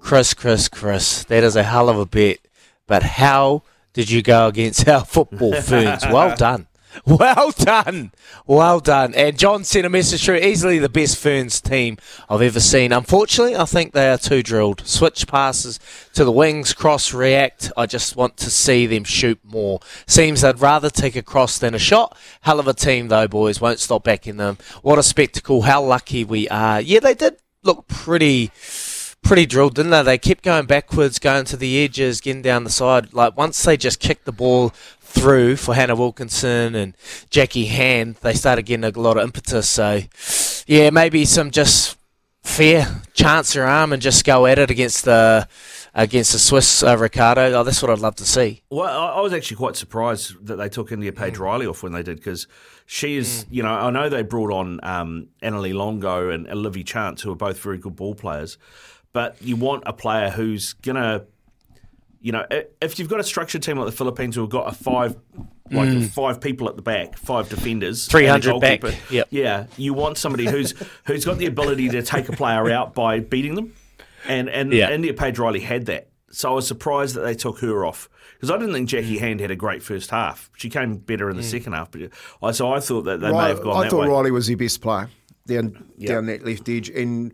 Chris, 0.00 0.32
Chris, 0.32 0.66
Chris. 0.66 1.24
That 1.24 1.44
is 1.44 1.56
a 1.56 1.62
hell 1.62 1.90
of 1.90 1.98
a 1.98 2.06
bet. 2.06 2.38
But 2.86 3.02
how 3.02 3.64
did 3.98 4.12
you 4.12 4.22
go 4.22 4.46
against 4.46 4.86
our 4.86 5.04
football 5.04 5.52
ferns? 5.60 6.06
Well 6.06 6.36
done. 6.36 6.68
Well 7.04 7.50
done. 7.50 8.12
Well 8.46 8.78
done. 8.78 9.12
And 9.12 9.36
John 9.36 9.64
sent 9.64 9.86
a 9.86 9.90
message 9.90 10.24
through. 10.24 10.36
Easily 10.36 10.78
the 10.78 10.88
best 10.88 11.16
Ferns 11.18 11.60
team 11.60 11.98
I've 12.30 12.40
ever 12.40 12.60
seen. 12.60 12.92
Unfortunately, 12.92 13.56
I 13.56 13.64
think 13.64 13.92
they 13.92 14.08
are 14.08 14.16
too 14.16 14.44
drilled. 14.44 14.86
Switch 14.86 15.26
passes 15.26 15.80
to 16.12 16.24
the 16.24 16.30
wings, 16.30 16.72
cross, 16.74 17.12
react. 17.12 17.72
I 17.76 17.86
just 17.86 18.14
want 18.14 18.36
to 18.36 18.50
see 18.50 18.86
them 18.86 19.02
shoot 19.02 19.40
more. 19.42 19.80
Seems 20.06 20.42
they'd 20.42 20.60
rather 20.60 20.90
take 20.90 21.16
a 21.16 21.22
cross 21.22 21.58
than 21.58 21.74
a 21.74 21.78
shot. 21.80 22.16
Hell 22.42 22.60
of 22.60 22.68
a 22.68 22.74
team, 22.74 23.08
though, 23.08 23.26
boys. 23.26 23.60
Won't 23.60 23.80
stop 23.80 24.04
backing 24.04 24.36
them. 24.36 24.58
What 24.82 25.00
a 25.00 25.02
spectacle. 25.02 25.62
How 25.62 25.82
lucky 25.82 26.22
we 26.22 26.48
are. 26.50 26.80
Yeah, 26.80 27.00
they 27.00 27.14
did 27.14 27.36
look 27.64 27.88
pretty 27.88 28.52
pretty 29.22 29.46
drilled, 29.46 29.74
didn't 29.74 29.90
they? 29.90 30.02
They 30.02 30.18
kept 30.18 30.42
going 30.42 30.66
backwards, 30.66 31.18
going 31.18 31.44
to 31.46 31.56
the 31.56 31.82
edges, 31.82 32.20
getting 32.20 32.42
down 32.42 32.64
the 32.64 32.70
side. 32.70 33.12
Like 33.12 33.36
once 33.36 33.62
they 33.62 33.76
just 33.76 34.00
kicked 34.00 34.24
the 34.24 34.32
ball 34.32 34.70
through 35.00 35.56
for 35.56 35.74
Hannah 35.74 35.96
Wilkinson 35.96 36.74
and 36.74 36.96
Jacqui 37.30 37.68
Hand, 37.68 38.16
they 38.16 38.34
started 38.34 38.62
getting 38.62 38.84
a 38.84 38.98
lot 38.98 39.16
of 39.16 39.24
impetus. 39.24 39.68
So, 39.68 40.02
yeah, 40.66 40.90
maybe 40.90 41.24
some 41.24 41.50
just 41.50 41.96
fair 42.42 43.02
chance 43.12 43.52
their 43.52 43.66
arm 43.66 43.92
and 43.92 44.00
just 44.00 44.24
go 44.24 44.46
at 44.46 44.58
it 44.58 44.70
against 44.70 45.04
the 45.04 45.46
against 45.94 46.32
the 46.32 46.38
Swiss 46.38 46.82
uh, 46.82 46.96
Ricardo. 46.96 47.52
Oh, 47.52 47.64
that's 47.64 47.82
what 47.82 47.90
I'd 47.90 47.98
love 47.98 48.16
to 48.16 48.24
see. 48.24 48.62
Well, 48.70 48.86
I 48.86 49.20
was 49.20 49.32
actually 49.32 49.56
quite 49.56 49.76
surprised 49.76 50.46
that 50.46 50.56
they 50.56 50.68
took 50.68 50.92
Indiah-Paige 50.92 51.38
Riley 51.38 51.66
off 51.66 51.82
when 51.82 51.92
they 51.92 52.02
did 52.02 52.18
because 52.18 52.46
she 52.86 53.16
is, 53.16 53.44
you 53.50 53.62
know, 53.62 53.70
I 53.70 53.90
know 53.90 54.08
they 54.08 54.22
brought 54.22 54.52
on 54.52 54.80
um, 54.82 55.28
Annalie 55.42 55.74
Longo 55.74 56.30
and 56.30 56.48
Olivia 56.48 56.84
Chance, 56.84 57.22
who 57.22 57.32
are 57.32 57.36
both 57.36 57.58
very 57.60 57.78
good 57.78 57.96
ball 57.96 58.14
players, 58.14 58.58
but 59.18 59.36
you 59.42 59.56
want 59.56 59.82
a 59.84 59.92
player 59.92 60.30
who's 60.30 60.74
going 60.74 60.94
to, 60.94 61.24
you 62.20 62.30
know, 62.30 62.46
if 62.80 63.00
you've 63.00 63.08
got 63.08 63.18
a 63.18 63.24
structured 63.24 63.64
team 63.64 63.76
like 63.76 63.86
the 63.86 63.96
Philippines 63.96 64.36
who 64.36 64.42
have 64.42 64.50
got 64.50 64.68
a 64.68 64.72
five, 64.76 65.16
like 65.72 65.88
Mm. 65.88 66.08
five 66.10 66.40
people 66.40 66.68
at 66.68 66.76
the 66.76 66.82
back, 66.82 67.18
five 67.18 67.48
defenders, 67.48 68.06
300 68.06 68.48
and 68.54 68.56
a 68.56 68.60
back, 68.78 68.94
yep. 69.10 69.26
yeah, 69.30 69.66
you 69.76 69.92
want 69.92 70.18
somebody 70.18 70.46
who's 70.46 70.72
who's 71.06 71.24
got 71.24 71.38
the 71.38 71.46
ability 71.46 71.88
to 71.88 72.00
take 72.02 72.28
a 72.28 72.32
player 72.32 72.70
out 72.70 72.94
by 72.94 73.18
beating 73.18 73.56
them, 73.56 73.72
and 74.28 74.48
and 74.48 74.72
Yeah. 74.72 74.90
Indiah-Paige 74.92 75.36
Riley 75.40 75.60
had 75.60 75.86
that. 75.86 76.10
So 76.30 76.50
I 76.50 76.54
was 76.54 76.68
surprised 76.68 77.16
that 77.16 77.22
they 77.22 77.34
took 77.34 77.58
her 77.58 77.84
off 77.84 78.08
because 78.34 78.52
I 78.52 78.56
didn't 78.58 78.72
think 78.74 78.88
Jacqui 78.88 79.18
Hand 79.18 79.40
had 79.40 79.50
a 79.50 79.56
great 79.56 79.82
first 79.82 80.10
half. 80.10 80.48
She 80.56 80.70
came 80.70 80.94
better 80.98 81.28
in 81.28 81.36
the 81.36 81.42
second 81.42 81.72
half, 81.72 81.90
but 81.90 82.02
I 82.40 82.52
so 82.52 82.72
I 82.72 82.78
thought 82.78 83.02
that 83.02 83.18
they 83.20 83.32
may 83.32 83.48
have 83.48 83.62
gone 83.64 83.78
I 83.78 83.82
that 83.82 83.90
thought 83.90 84.02
way. 84.02 84.08
Riley 84.08 84.30
was 84.30 84.46
their 84.46 84.56
best 84.56 84.80
player 84.80 85.08
down 85.46 85.84
Yeah. 85.98 86.12
down 86.12 86.26
that 86.26 86.44
left 86.46 86.68
edge, 86.68 86.88
and 86.90 87.32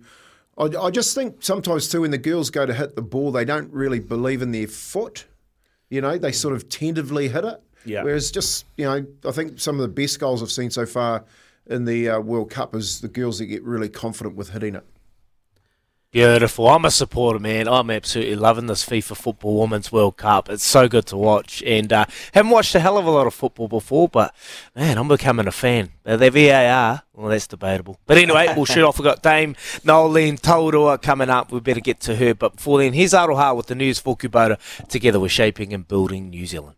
I, 0.56 0.64
I 0.64 0.90
just 0.90 1.14
think 1.14 1.42
sometimes 1.42 1.88
too 1.88 2.02
when 2.02 2.10
the 2.10 2.18
girls 2.18 2.50
go 2.50 2.66
to 2.66 2.74
hit 2.74 2.96
the 2.96 3.02
ball, 3.02 3.32
they 3.32 3.44
don't 3.44 3.72
really 3.72 4.00
believe 4.00 4.42
in 4.42 4.52
their 4.52 4.66
foot. 4.66 5.26
You 5.90 6.00
know, 6.00 6.18
they 6.18 6.32
sort 6.32 6.54
of 6.54 6.68
tentatively 6.68 7.28
hit 7.28 7.44
it. 7.44 7.62
Yeah. 7.84 8.02
Whereas 8.02 8.30
just 8.30 8.64
you 8.76 8.84
know, 8.84 9.06
I 9.26 9.32
think 9.32 9.60
some 9.60 9.76
of 9.76 9.82
the 9.82 9.88
best 9.88 10.18
goals 10.18 10.42
I've 10.42 10.50
seen 10.50 10.70
so 10.70 10.86
far 10.86 11.24
in 11.66 11.84
the 11.84 12.10
uh, 12.10 12.20
World 12.20 12.50
Cup 12.50 12.74
is 12.74 13.00
the 13.00 13.08
girls 13.08 13.38
that 13.38 13.46
get 13.46 13.62
really 13.62 13.88
confident 13.88 14.36
with 14.36 14.50
hitting 14.50 14.74
it. 14.74 14.84
Beautiful. 16.14 16.68
I'm 16.68 16.84
a 16.84 16.92
supporter, 16.92 17.40
man. 17.40 17.66
I'm 17.66 17.90
absolutely 17.90 18.36
loving 18.36 18.66
this 18.66 18.84
FIFA 18.84 19.16
Football 19.16 19.58
Women's 19.58 19.90
World 19.90 20.16
Cup. 20.16 20.48
It's 20.48 20.62
so 20.62 20.86
good 20.86 21.06
to 21.06 21.16
watch. 21.16 21.60
And 21.66 21.92
uh, 21.92 22.04
haven't 22.30 22.52
watched 22.52 22.72
a 22.76 22.78
hell 22.78 22.96
of 22.98 23.04
a 23.04 23.10
lot 23.10 23.26
of 23.26 23.34
football 23.34 23.66
before, 23.66 24.08
but 24.08 24.32
man, 24.76 24.96
I'm 24.96 25.08
becoming 25.08 25.48
a 25.48 25.50
fan. 25.50 25.90
Uh, 26.06 26.16
their 26.16 26.30
VAR, 26.30 27.02
well, 27.14 27.30
that's 27.30 27.48
debatable. 27.48 27.98
But 28.06 28.18
anyway, 28.18 28.46
we'll 28.54 28.64
shoot 28.64 28.84
off. 28.84 28.96
We've 28.96 29.04
got 29.04 29.24
Dame 29.24 29.56
Noeline 29.82 30.38
Taurua 30.38 31.02
coming 31.02 31.30
up. 31.30 31.50
We 31.50 31.58
better 31.58 31.80
get 31.80 31.98
to 32.02 32.14
her. 32.14 32.32
But 32.32 32.54
before 32.54 32.78
then, 32.78 32.92
here's 32.92 33.12
Aroha 33.12 33.56
with 33.56 33.66
the 33.66 33.74
news 33.74 33.98
for 33.98 34.16
Kubota. 34.16 34.56
Together, 34.86 35.18
we're 35.18 35.28
shaping 35.28 35.72
and 35.74 35.88
building 35.88 36.30
New 36.30 36.46
Zealand. 36.46 36.72